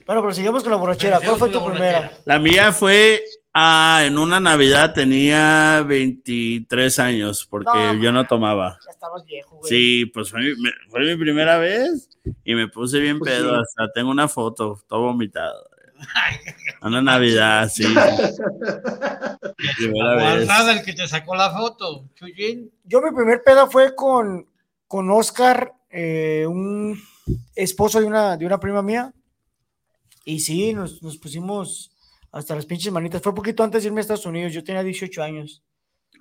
[0.06, 1.20] Bueno, pero sigamos con la borrachera.
[1.24, 2.12] ¿Cuál fue tu primera?
[2.24, 3.22] La mía fue
[3.54, 8.78] ah, en una Navidad, tenía 23 años, porque No, yo no tomaba.
[8.84, 9.68] Ya estabas viejo, güey.
[9.70, 12.10] Sí, pues fue mi, me- fue mi primera vez
[12.44, 13.54] y me puse bien Pues pedo.
[13.54, 13.60] sí.
[13.60, 15.70] Hasta tengo una foto, todo vomitado.
[16.82, 17.84] Una Navidad, sí.
[19.76, 22.08] primera el que te sacó la foto.
[22.14, 22.70] Chuyín.
[22.84, 24.46] Yo mi primer peda fue con,
[24.86, 27.00] con Oscar, eh, un
[27.54, 29.12] esposo de una, de una prima mía.
[30.24, 31.90] Y sí, nos, nos pusimos
[32.32, 33.22] hasta las pinches manitas.
[33.22, 34.52] Fue poquito antes de irme a Estados Unidos.
[34.52, 35.62] Yo tenía 18 años.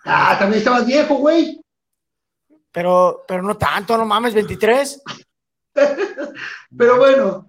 [0.03, 1.59] Ah, también estabas viejo, güey.
[2.71, 5.01] Pero, pero no tanto, no mames, 23.
[6.77, 7.47] Pero bueno,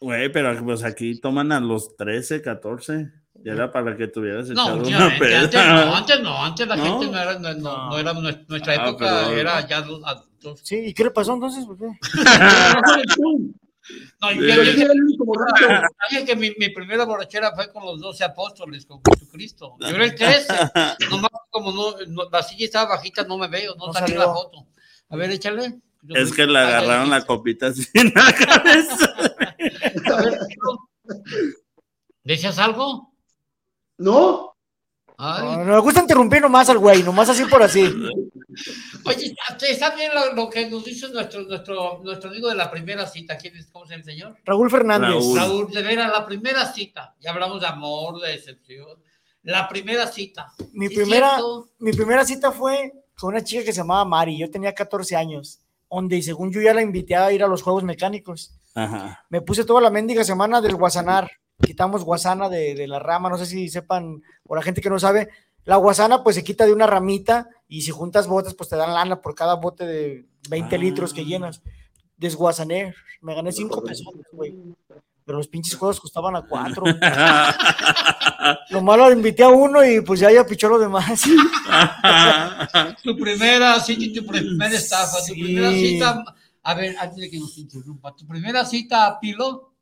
[0.00, 3.10] Güey, pero pues aquí toman a los 13, 14.
[3.44, 5.40] Y era para que tuvieras No, echado una últimamente, peda.
[5.40, 6.84] antes no, antes no, antes la ¿No?
[7.00, 9.38] gente no era, no, no- no era nuestra, Ah, época, perdón.
[9.38, 9.84] era ya.
[10.62, 11.64] Sí, ¿y qué le pasó entonces?
[11.66, 11.86] ¿Por qué?
[14.20, 14.86] No, yo, pero yo- yo
[16.10, 19.76] dije que mi, mi primera borrachera fue con los 12 apóstoles, con Jesucristo.
[19.78, 20.48] Yo era el 13.
[21.10, 24.18] Nomás como no, no- la silla estaba bajita, no me veo, no, No salió.
[24.18, 24.66] la foto.
[25.10, 25.78] A ver, échale.
[26.14, 29.14] Es que le agarraron la copita así en la cabeza.
[32.24, 33.12] ¿Decías algo?
[33.98, 34.52] ¿No?
[35.18, 35.42] Ay.
[35.58, 37.84] No, nos gusta interrumpir nomás al güey, nomás así por así.
[39.04, 39.34] Oye,
[39.70, 43.38] está- bien lo, lo que nos dice nuestro, nuestro, nuestro amigo de la primera cita.
[43.38, 43.68] ¿Quién es?
[43.70, 44.36] ¿Cómo se llama el señor?
[44.44, 45.08] Raúl Fernández.
[45.10, 45.38] Raúl.
[45.38, 47.14] Raúl, de veras, la primera cita.
[47.20, 49.02] Ya hablamos de amor, de decepción.
[49.42, 50.52] La primera cita.
[50.72, 51.38] Mi Sí, primera,
[51.78, 54.36] mi primera cita fue con una chica que se llamaba Mari.
[54.38, 55.60] Yo tenía 14 años,
[55.90, 58.58] donde según yo ya la invité a ir a los juegos mecánicos.
[58.74, 59.24] Ajá.
[59.30, 61.30] Me puse toda la mendiga semana del guasanar.
[61.64, 64.98] Quitamos guasana de, de la rama, no sé si sepan, o la gente que no
[64.98, 65.30] sabe,
[65.66, 68.94] la guasana pues se quita de una ramita y si juntas botes pues te dan
[68.94, 71.60] lana por cada bote de 20 litros que llenas.
[72.16, 74.54] Desguasané, me gané 5 pesos, güey.
[75.26, 76.84] Pero los pinches juegos costaban a 4.
[78.70, 81.20] Lo malo, invité a uno y pues ya ya pichó los demás.
[83.02, 86.24] tu primera cita y tu primera estafa, tu primera cita.
[86.62, 89.72] A ver, antes de que nos interrumpa, tu primera cita a Pilo.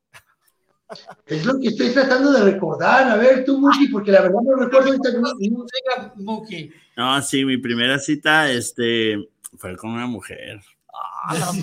[1.27, 3.11] Es lo que estoy tratando de recordar.
[3.11, 5.11] A ver, tú, Muki, porque la verdad no recuerdo ahorita.
[6.97, 9.29] No, sí, mi primera cita, este,
[9.59, 10.61] fue con una mujer.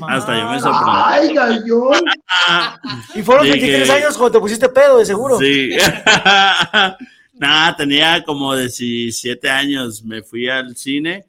[0.08, 0.92] Hasta yo me sorprendí.
[1.06, 2.04] ¡Ay, gallón!
[3.16, 5.38] Y fueron Sí, 23 que- años cuando te pusiste pedo, de seguro.
[5.40, 5.70] Sí.
[7.34, 10.04] Nada, tenía como 17 años.
[10.04, 11.26] Me fui al cine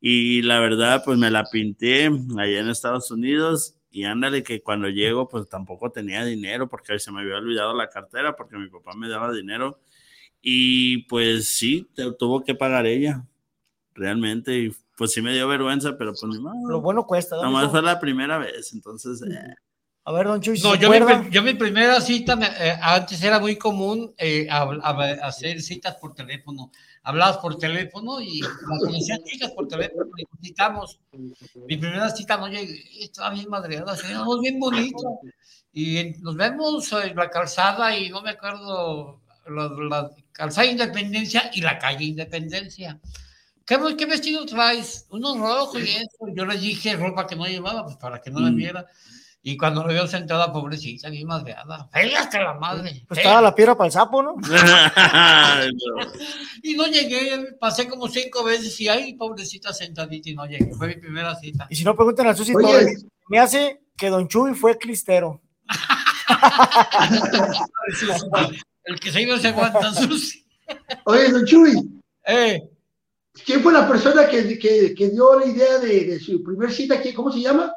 [0.00, 2.06] y la verdad, pues me la pinté
[2.38, 3.74] allá en Estados Unidos.
[3.90, 7.88] Y ándale, que cuando llego, pues tampoco tenía dinero porque se me había olvidado la
[7.88, 9.78] cartera porque mi papá me daba dinero.
[10.42, 13.24] Y pues sí, te- tuvo que pagar ella,
[13.94, 14.58] realmente.
[14.58, 16.68] Y pues sí me dio vergüenza, pero pues ni modo.
[16.68, 17.36] Lo bueno cuesta.
[17.36, 17.42] ¿no?
[17.42, 19.20] Nomás fue la primera vez, entonces.
[19.22, 19.54] eh.
[20.06, 23.22] A ver, don Chuy, ¿se No, yo mi, yo mi primera cita, me- eh, antes
[23.22, 26.70] era muy común eh, hab- hacer citas por teléfono.
[27.02, 31.00] Hablabas por teléfono y las conocían chicas por teléfono y nos citamos.
[31.66, 34.98] Mi primera cita no llegué, estaba bien madreada, éramos bien bonita.
[35.72, 41.62] Y nos vemos en la calzada y no me acuerdo, la, la calzada Independencia y
[41.62, 43.00] la calle Independencia.
[43.66, 45.06] ¿Qué, qué vestido traes?
[45.10, 46.26] Uno rojo y eso.
[46.34, 48.56] Yo le dije ropa que no llevaba, pues para que no me Mm.
[48.56, 48.86] viera.
[49.46, 51.86] Y cuando me vio sentada, pobrecita, bien madreada.
[51.92, 53.04] Fea hasta la madre.
[53.06, 53.28] Pues fea.
[53.28, 54.36] estaba la piedra para el sapo, ¿no?
[56.62, 60.72] Y no llegué, pasé como cinco veces y ay, pobrecita sentadita y no llegué.
[60.74, 61.66] Fue mi primera cita.
[61.68, 62.66] Y si no, preguntan a Susi Oye.
[62.66, 63.04] Torres.
[63.28, 65.42] Me hace que don Chuy fue clistero.
[68.84, 70.44] El que se iba se aguanta sus.
[71.04, 72.60] Oye, don Chuy, Eh,
[73.44, 77.00] ¿quién fue la persona que, que, que dio la idea de, de su primer cita?
[77.00, 77.72] ¿Quién- ¿Cómo se llama?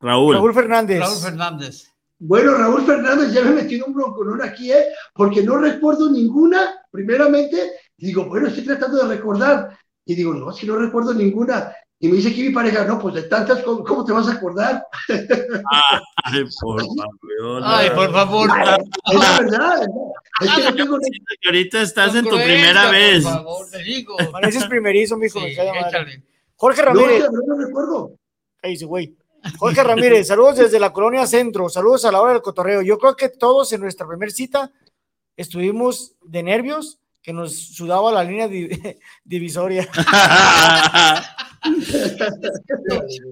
[0.00, 0.34] Raúl.
[0.34, 1.00] Raúl Fernández.
[1.00, 1.86] Raúl Fernández.
[2.18, 4.86] Bueno, Raúl Fernández ya me metió en un broncolón aquí, ¿eh?
[5.14, 7.72] Porque no recuerdo ninguna, primeramente.
[7.96, 9.78] Digo, bueno, estoy tratando de recordar.
[10.04, 11.72] Y digo, no, si no recuerdo ninguna.
[12.02, 14.32] Y me dice que mi pareja, no, pues de tantas, ¿cómo, cómo te vas a
[14.32, 14.82] acordar?
[16.24, 17.62] Ay, por favor.
[17.62, 18.50] Ay, por favor.
[19.12, 19.86] Es la verdad.
[20.40, 23.22] Es que no tengo Que ahorita estás en tu primera por vez.
[23.24, 24.16] favor, te digo.
[24.32, 25.40] Pareces primerizo, mijo.
[25.40, 25.54] Sí.
[26.56, 27.24] Jorge Ramírez.
[27.30, 28.12] no, no recuerdo.
[28.62, 29.14] Ahí dice, güey.
[29.58, 32.80] Jorge Ramírez, saludos desde la colonia Centro, saludos a la hora del cotorreo.
[32.82, 34.70] Yo creo que todos en nuestra primera cita
[35.36, 38.68] estuvimos de nervios, que nos sudaba la línea di-
[39.24, 39.86] divisoria.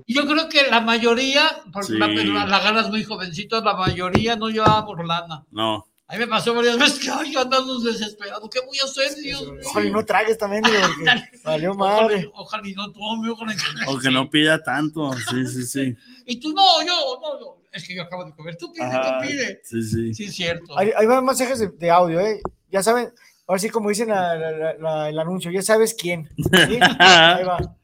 [0.07, 1.99] Yo creo que la mayoría, porque Sí.
[1.99, 5.45] la, la, la ganas muy jovencitos, la mayoría no llevábamos lana.
[5.51, 5.85] No.
[6.11, 8.49] A mí me pasó varias veces que ay, andamos desesperados.
[8.51, 9.61] ¿Qué voy a hacer, Dios mío?
[9.67, 10.63] Ojalá y no tragues también,
[11.45, 12.31] valió madre.
[12.35, 13.57] Ojalá, y no tome, ojalá y
[13.95, 15.13] O que no pida tanto.
[15.31, 15.97] Sí, sí, sí.
[16.25, 17.57] Y tú, no, yo, no, no.
[17.71, 18.57] Es que yo acabo de comer.
[18.57, 19.61] Tú pide, Ajá, tú pide.
[19.63, 20.15] Sí, sí.
[20.15, 20.79] Sí, es cierto.
[20.79, 22.41] Hay, hay más mensajes de, de audio, ¿eh?
[22.71, 23.13] Ya saben,
[23.47, 26.27] ahora sí, como dicen la- la- la- la- el anuncio, ya sabes quién.
[26.39, 26.79] ¿sí?
[27.01, 27.77] Ahí va.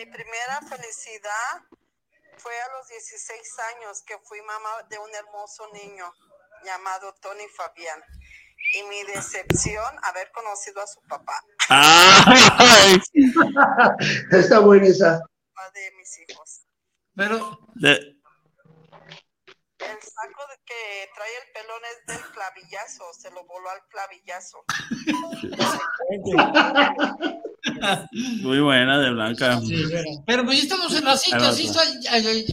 [0.00, 1.60] Mi primera felicidad
[2.38, 3.40] fue a los 16
[3.76, 6.10] años que fui mamá de un hermoso niño
[6.64, 8.02] llamado Tony Fabián.
[8.78, 11.38] Y mi decepción, haber conocido a su papá,
[11.68, 12.98] Ay,
[14.32, 15.20] Está buena esa.
[15.54, 16.62] papá de mis hijos.
[17.14, 18.19] Pero, de-
[19.80, 24.62] El saco de que trae el pelón es del clavillazo, se lo voló al clavillazo.
[28.42, 29.60] muy buena de Blanca.
[30.26, 31.82] pero pues ya estamos en la cita, sí está,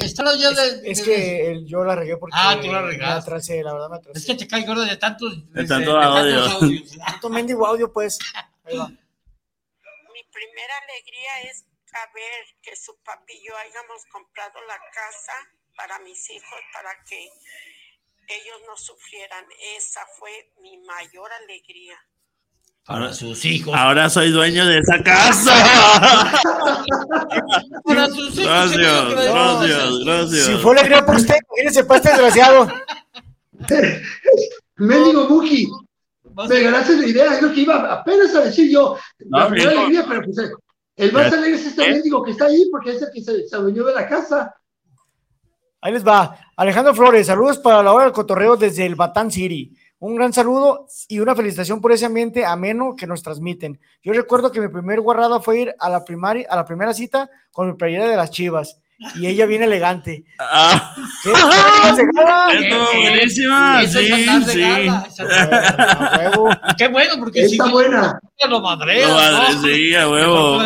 [0.06, 3.20] está ya de, Es de- que el- yo la regué porque Ah, tú la regaste.
[3.30, 4.28] atrasé, la verdad me Es atrasé.
[4.28, 6.44] que te cae gorda de tantos, De de- tanto audio.
[6.44, 6.98] audios.
[7.06, 8.20] Tanto mendigo audio, pues.
[8.66, 8.88] Ahí va.
[8.88, 15.34] Mi primera alegría es saber que su papi y yo hayamos comprado la casa
[15.78, 17.18] para mis hijos, para que
[18.28, 19.46] ellos no sufrieran.
[19.78, 21.96] Esa fue mi mayor alegría.
[22.86, 23.74] Para sus hijos.
[23.76, 25.54] Ahora soy dueño de esa casa.
[27.84, 28.46] Para sus hijos.
[28.46, 30.62] Gracias, gracias, Si gracias.
[30.62, 32.68] fue alegría por usted, imagínese para este desgraciado.
[34.78, 35.68] Mendigo Buki,
[36.48, 38.98] me ganaste la idea, es lo que iba apenas a decir yo.
[39.26, 40.38] No, La alegría, pero pues
[40.96, 41.92] el- más alegre es este ¿Eh?
[41.94, 44.54] mendigo que está ahí porque es el que se, se adueñó de la casa.
[45.82, 46.38] Ahí les va.
[46.56, 49.76] Alejandro Flores, saludos para la hora del cotorreo desde el Batán City.
[50.00, 53.80] Un gran saludo y una felicitación por ese ambiente ameno que nos transmiten.
[54.04, 57.30] Yo recuerdo que mi primer guarrada fue ir a la primaria, a la primera cita
[57.52, 58.80] con mi playera de las Chivas
[59.16, 60.24] y ella bien elegante.
[60.40, 60.96] Ah.
[62.94, 64.08] Buenísima, sí,
[64.46, 64.62] sí.
[66.78, 68.20] Qué bueno, porque Está si buena.
[68.50, 69.62] lo madreas, Lo madre- ¿no?
[69.64, 70.60] sí, a huevo.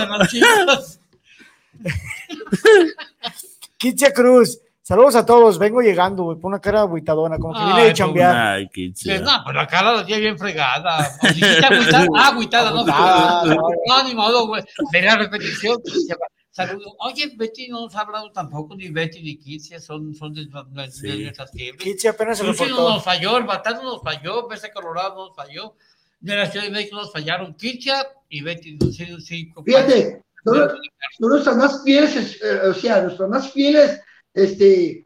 [3.78, 4.60] Kitia Cruz.
[4.84, 5.60] Saludos a todos.
[5.60, 6.38] Vengo llegando, güey.
[6.40, 8.36] Pon una cara aguitadona, como que Ay, viene de pues, chambear.
[8.36, 9.20] Ay, Kitia.
[9.22, 10.98] No, pero la cara la tiene bien fregada.
[11.22, 13.70] O agüitada, ah, agüitada, no, no, no.
[13.88, 14.64] no, ni modo, güey.
[14.92, 15.78] De la repetición.
[16.50, 16.94] Saludos.
[17.00, 20.82] Oye, Betty no nos ha hablado tampoco, ni Betty ni Kitia, son, son de, de-
[20.84, 21.24] de Sí.
[21.24, 21.82] nuestras fiebres.
[21.82, 22.76] Kitia apenas se reportó.
[22.76, 25.76] no nos falló, el Batán no nos falló, Pese Colorado no nos falló.
[26.20, 28.78] De la Ciudad de México nos fallaron Kitia y Betty.
[28.92, 30.56] Sí, sí, Fíjate, son,
[31.20, 34.02] son nuestras más fieles, eh, o sea, nuestras más fieles
[34.34, 35.06] este,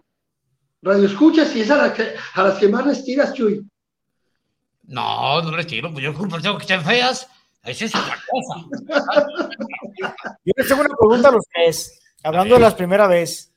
[0.82, 3.66] radioescuchas y es a, la que- a las que más les tiras, Chuy.
[4.84, 7.28] No, no les tiro, pues yo culpo, tengo que estén feas.
[7.64, 8.66] Esa es otra cosa.
[10.46, 12.00] Yo les tengo una pregunta a los tres.
[12.24, 13.52] Hablando de la primera vez.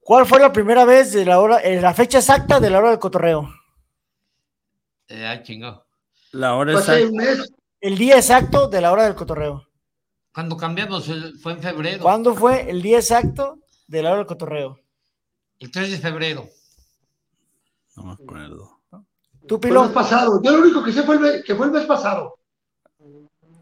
[0.00, 2.90] ¿Cuál fue la primera vez de la hora, eh, la fecha exacta de la hora
[2.90, 3.50] del cotorreo?
[5.08, 5.86] Eh, chingo.
[6.32, 7.44] La hora hace exacta.
[7.80, 9.66] El día exacto de la hora del cotorreo.
[10.34, 12.02] Cuando cambiamos eh, fue en febrero.
[12.02, 14.78] ¿Cuándo fue el día exacto de la hora del cotorreo?
[15.58, 16.48] El 3 de febrero.
[17.96, 18.80] No me acuerdo.
[19.46, 19.92] ¿Tú, el mes Pilo?
[19.92, 20.40] pasado.
[20.42, 22.38] Yo lo único que sé fue el mes, que fue el mes pasado.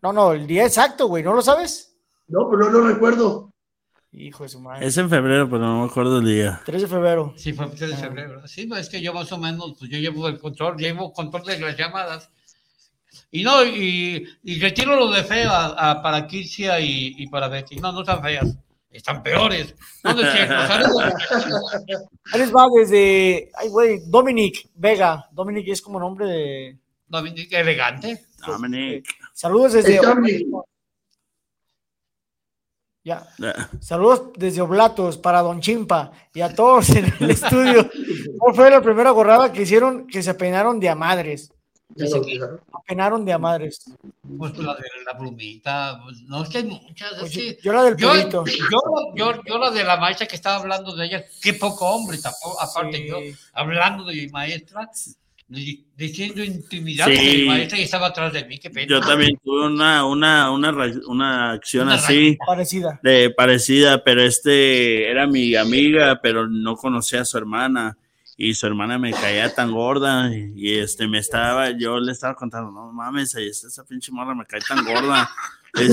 [0.03, 1.23] No, no, el día exacto, güey.
[1.23, 1.95] ¿No lo sabes?
[2.29, 3.51] No, pero no lo recuerdo.
[4.13, 4.87] Hijo de su madre.
[4.87, 6.61] Es en febrero, pero no me acuerdo el día.
[6.65, 7.35] 3 de febrero.
[7.37, 8.47] Sí, fue el 3 de febrero.
[8.47, 11.45] Sí, pues es que yo más o menos, pues yo llevo el control, llevo control
[11.45, 12.31] de las llamadas.
[13.31, 17.77] Y no, y, y retiro lo de fea a- para Kirsia y, y para Betty.
[17.77, 18.57] No, no están feas,
[18.93, 19.75] están peores.
[20.05, 20.17] Ahí
[22.39, 23.51] les va desde.
[23.55, 24.01] Ay, güey.
[24.07, 25.29] Dominic Vega.
[25.33, 26.79] Dominic es como nombre de.
[27.07, 28.27] Dominic, elegante.
[28.47, 29.07] Dominic.
[29.33, 30.01] Saludos desde.
[33.05, 33.27] Ya.
[33.81, 37.91] Saludos desde Oblatos para Don Chimpa y a todos en el estudio.
[38.39, 41.53] ¿Cuál fue la primera gorrada que hicieron que se apenaron de a madres?
[42.73, 43.85] Apenaron de a madres.
[44.39, 46.01] Pues la de la plumita.
[46.03, 47.13] pues, no, es que hay muchas.
[47.21, 48.45] Pues es yo, que yo la del yo, pelito.
[48.47, 48.81] yo,
[49.15, 52.61] yo, yo la de la maestra que estaba hablando de ella, qué poco hombre, tampoco,
[52.61, 53.09] aparte Sí.
[53.09, 53.17] yo,
[53.53, 54.89] hablando de mi maestra,
[55.49, 57.13] di- diciendo intimidad Sí.
[57.15, 58.87] de mi maestra y estaba atrás de mí, qué pena.
[58.89, 60.71] Yo también tuve una, una, una,
[61.07, 62.99] una acción Una así, Parecida.
[63.03, 67.97] de parecida, pero este era mi amiga, pero no conocía a su hermana.
[68.45, 72.35] Y su hermana me caía tan gorda y, y, este me estaba, yo le estaba
[72.35, 75.31] contando, no mames, esa, esa pinche morra me cae tan gorda.
[75.75, 75.85] Le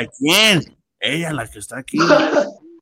[0.00, 0.78] ¿a quién?
[0.98, 1.98] Ella, la que está aquí.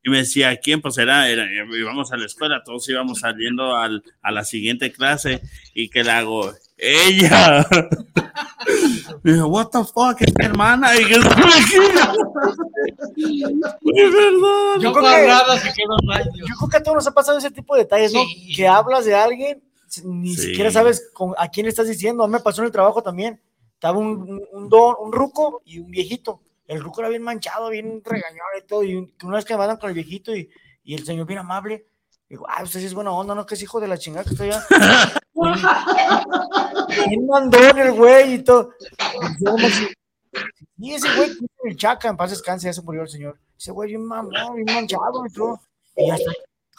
[0.05, 0.81] Y me decía, ¿a quién?
[0.81, 1.45] Pues era, era,
[1.77, 5.43] íbamos a la escuela, todos íbamos saliendo al, a la siguiente clase
[5.75, 7.67] y que le hago, ella.
[9.23, 10.95] Me dijo, what the fuck, es mi hermana.
[10.97, 12.15] Y yo, es verdad.
[14.81, 16.35] Yo creo que- se rayos.
[16.35, 18.21] Yo creo que a todos nos ha pasado ese tipo de detalles, ¿no?
[18.25, 18.53] Sí.
[18.55, 19.63] Que hablas de alguien,
[20.05, 20.49] ni Sí.
[20.49, 22.25] siquiera sabes con, a quién le estás diciendo.
[22.25, 23.41] A mí me pasó en el trabajo también.
[23.75, 26.41] Estaba un, un, don, un ruco y un viejito.
[26.67, 28.83] El ruco era bien manchado, bien regañado y todo.
[28.85, 30.49] Y un- que una vez que me mandan con el viejito y,
[30.85, 31.87] y el señor bien amable,
[32.31, 33.45] digo, ah, usted sí es buena onda, ¿no?
[33.45, 34.65] Que es hijo de la chingada que estoy allá.
[37.09, 38.73] bien mandón el güey y todo.
[40.79, 41.31] Y ese güey,
[41.65, 43.39] el chaca, en paz descanse, ya se murió el señor.
[43.59, 45.61] Ese güey bien mamón, bien manchado y todo.
[45.97, 46.31] Y hasta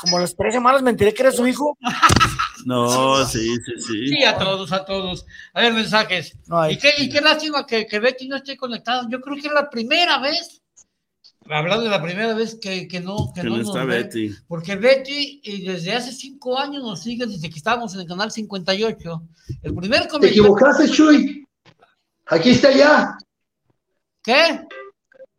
[0.01, 1.77] como a las tres semanas me enteré que era su hijo.
[2.65, 4.07] No, sí, sí, sí.
[4.07, 5.25] Sí, a todos, a todos.
[5.53, 6.35] A ver, mensajes.
[6.47, 6.73] No hay.
[6.73, 9.07] Y qué, y qué lástima que, que Betty no esté conectada.
[9.09, 10.60] Yo creo que es la primera vez,
[11.49, 14.03] hablando de la primera vez que, que no, que Que no, no nos está ve.
[14.03, 14.31] Betty.
[14.47, 18.31] Porque Betty y desde hace cinco años nos sigue desde que estábamos en el canal
[18.31, 19.23] 58.
[19.63, 20.43] El primer Te comentario.
[20.43, 21.45] equivocaste, Chuy.
[22.27, 23.17] Aquí está ya.
[24.23, 24.61] ¿Qué?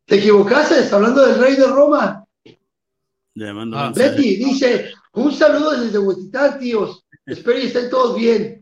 [0.05, 2.25] Te equivocaste, hablando del rey de Roma.
[3.35, 3.93] Le mando Ah.
[3.95, 7.05] Betty dice, un saludo desde Huetitán, tíos.
[7.25, 8.62] Espero y estén todos bien.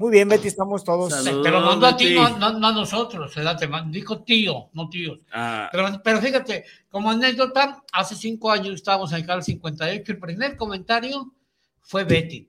[0.00, 1.12] Muy bien, Betty, estamos todos.
[1.12, 1.44] Saludos.
[1.44, 3.34] Te lo mandó a ti, no, no- no a nosotros.
[3.34, 3.58] ¿verdad?
[3.58, 5.18] Te mandó- dijo tío, no tíos.
[5.30, 10.18] Ah, Pero, pero fíjate, como anécdota, hace cinco años estábamos en el canal 58, el
[10.18, 11.34] primer comentario
[11.82, 12.48] fue Betty.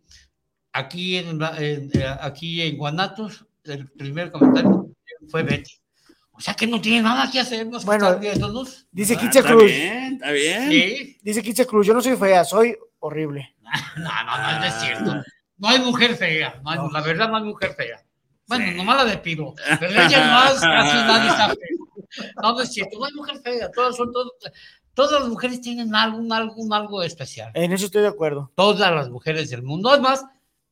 [0.72, 4.88] Aquí en, en- eh, aquí en Guanatos, el primer comentario
[5.28, 5.74] fue Betty.
[6.32, 8.88] O sea que no tiene nada que hacer más Bueno, viéndonos.
[8.94, 9.66] Dice ah, Kitia está Cruz.
[9.66, 10.70] bien, está bien.
[10.72, 11.18] Sí.
[11.22, 13.54] Dice Kitia Cruz, yo no soy fea, soy horrible.
[13.98, 15.24] No, no, no, no es cierto.
[15.62, 16.60] No hay mujer fea.
[16.64, 18.04] no hay- La verdad, no hay mujer fea.
[18.48, 19.54] Bueno, nomás la de Piro.
[19.80, 22.32] Pero ella más, casi nadie está fea.
[22.42, 23.00] No, no es cierto.
[23.00, 23.72] No hay mujer fea.
[23.72, 24.32] Todas son todas.
[24.94, 27.52] Todas las mujeres tienen algo, un algo, especial.
[27.54, 28.52] En eso estoy de acuerdo.
[28.56, 29.90] Todas las mujeres del mundo.
[29.90, 30.26] Además,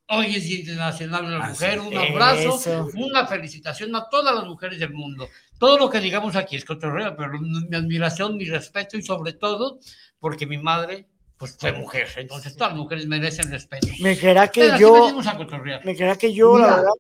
[0.09, 1.79] hoy es Día Internacional de la Así Mujer.
[1.79, 2.89] Un abrazo, Eso.
[2.95, 5.29] una felicitación a todas las mujeres del mundo.
[5.57, 9.79] Todo lo que digamos aquí es cotorreo, pero mi admiración, mi respeto y sobre todo
[10.19, 11.07] porque mi madre
[11.39, 12.09] pues fue mujer.
[12.17, 13.87] Entonces todas las mujeres merecen respeto.
[14.01, 16.91] Me creerá que Pero yo, a me creerá que yo, la verdad,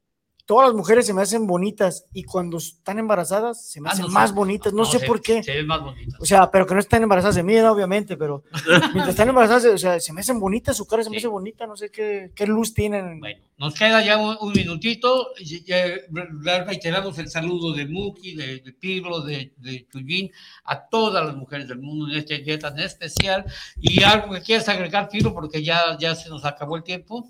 [0.49, 4.05] todas las mujeres se me hacen bonitas y cuando están embarazadas se me Ah, hacen
[4.07, 4.35] no, más sí.
[4.35, 5.43] bonitas, no, sé se- por qué.
[5.43, 6.19] Se ven más bonitas.
[6.19, 7.71] O sea, pero que no están embarazadas de mí, ¿no?
[7.71, 8.43] obviamente, pero
[8.93, 11.67] mientras están embarazadas, o sea, se me hacen bonitas, su cara se me hace bonita,
[11.67, 13.21] no sé qué, qué luz tienen.
[13.59, 15.27] Nos queda ya un, un minutito.
[15.39, 20.31] eh, re- reiteramos el saludo de Muki, de, de Piblo, de, de Chuyín,
[20.63, 23.45] a todas las mujeres del mundo en este día tan especial.
[23.79, 27.29] Y algo que quieras agregar, Piblo, porque ya, ya se nos acabó el tiempo.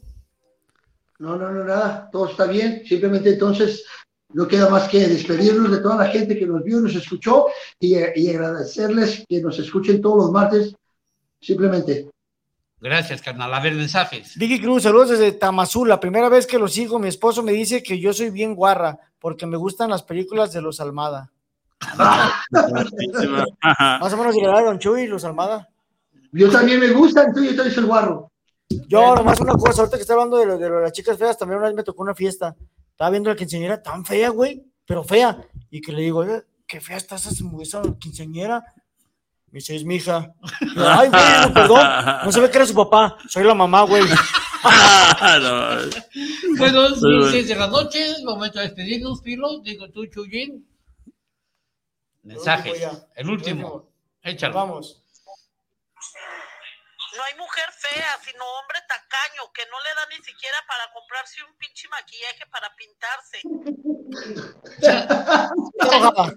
[1.20, 2.84] No, no, no, nada, todo está bien.
[2.86, 3.86] Simplemente entonces
[4.34, 7.48] no queda más que despedirnos de toda la gente que nos vio, nos escuchó
[7.80, 10.74] y, y agradecerles que nos escuchen todos los martes.
[11.42, 12.10] Simplemente.
[12.82, 13.54] Gracias, carnal.
[13.54, 14.38] A ver, mensajes.
[14.38, 15.90] Vicky Cruz, saludos desde Tamazul.
[15.90, 18.98] La primera vez que lo sigo, mi esposo me dice que yo soy bien guarra
[19.20, 21.32] porque me gustan las películas de los Almada.
[22.52, 25.68] Más o menos llegará Don Chuy, los Almada.
[26.32, 28.29] Yo también me gusta, entonces yo también soy el guarro.
[28.88, 31.18] Yo, nomás una cosa, ahorita que está hablando de, lo- de lo de las chicas
[31.18, 32.56] feas, también una vez me tocó una fiesta.
[32.92, 35.38] Estaba viendo a la quinceañera tan fea, güey, pero fea.
[35.72, 37.30] Y que le digo, "Oye, qué fea está esa,
[37.62, 38.64] esa quinceañera.
[39.52, 40.32] Me dice, es mi hija.
[40.76, 41.88] Yo, Ay, güey, no, perdón.
[42.26, 43.18] No se ve que era su papá.
[43.28, 44.04] Soy la mamá, güey.
[46.58, 47.28] Bueno, Muy bueno.
[47.32, 49.60] 10 de la noche, momento de despedirnos, Pilo.
[49.62, 50.68] Digo tú, Chuyín.
[52.24, 52.88] Mensajes.
[53.16, 53.90] El último.
[54.22, 54.54] Échalo.
[54.54, 55.02] Vamos.
[57.20, 61.44] No hay mujer fea, sino hombre tacaño, que no le da ni siquiera para comprarse
[61.44, 63.40] un pinche maquillaje para pintarse.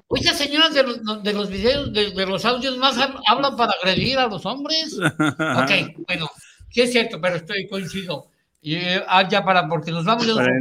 [0.08, 3.74] Muchas señoras de los, de los videos, de, de los audios más hab- hablan para
[3.80, 4.98] agredir a los hombres.
[5.62, 5.70] Ok,
[6.08, 6.28] bueno,
[6.70, 8.26] sí es cierto, pero estoy coincido.
[8.60, 10.60] Y eh, ah, ya para, porque nos vamos, ya nos vamos.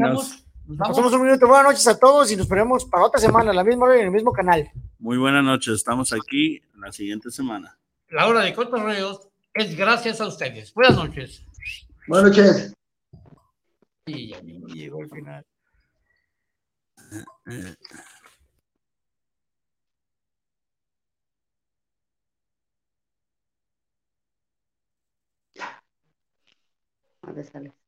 [0.68, 0.88] Nos vamos.
[0.98, 1.48] Pasamos un minuto.
[1.48, 4.02] Buenas noches a todos y nos veremos para otra semana, a la misma hora y
[4.02, 4.70] en el mismo canal.
[5.00, 7.76] Muy buenas noches, estamos aquí la siguiente semana.
[8.10, 10.74] La hora de cotorreos es gracias a ustedes.
[10.74, 11.46] Buenas noches.
[12.08, 12.74] Buenas noches.
[14.06, 15.46] Y ya llegó el final.
[27.24, 27.81] A ver, sale.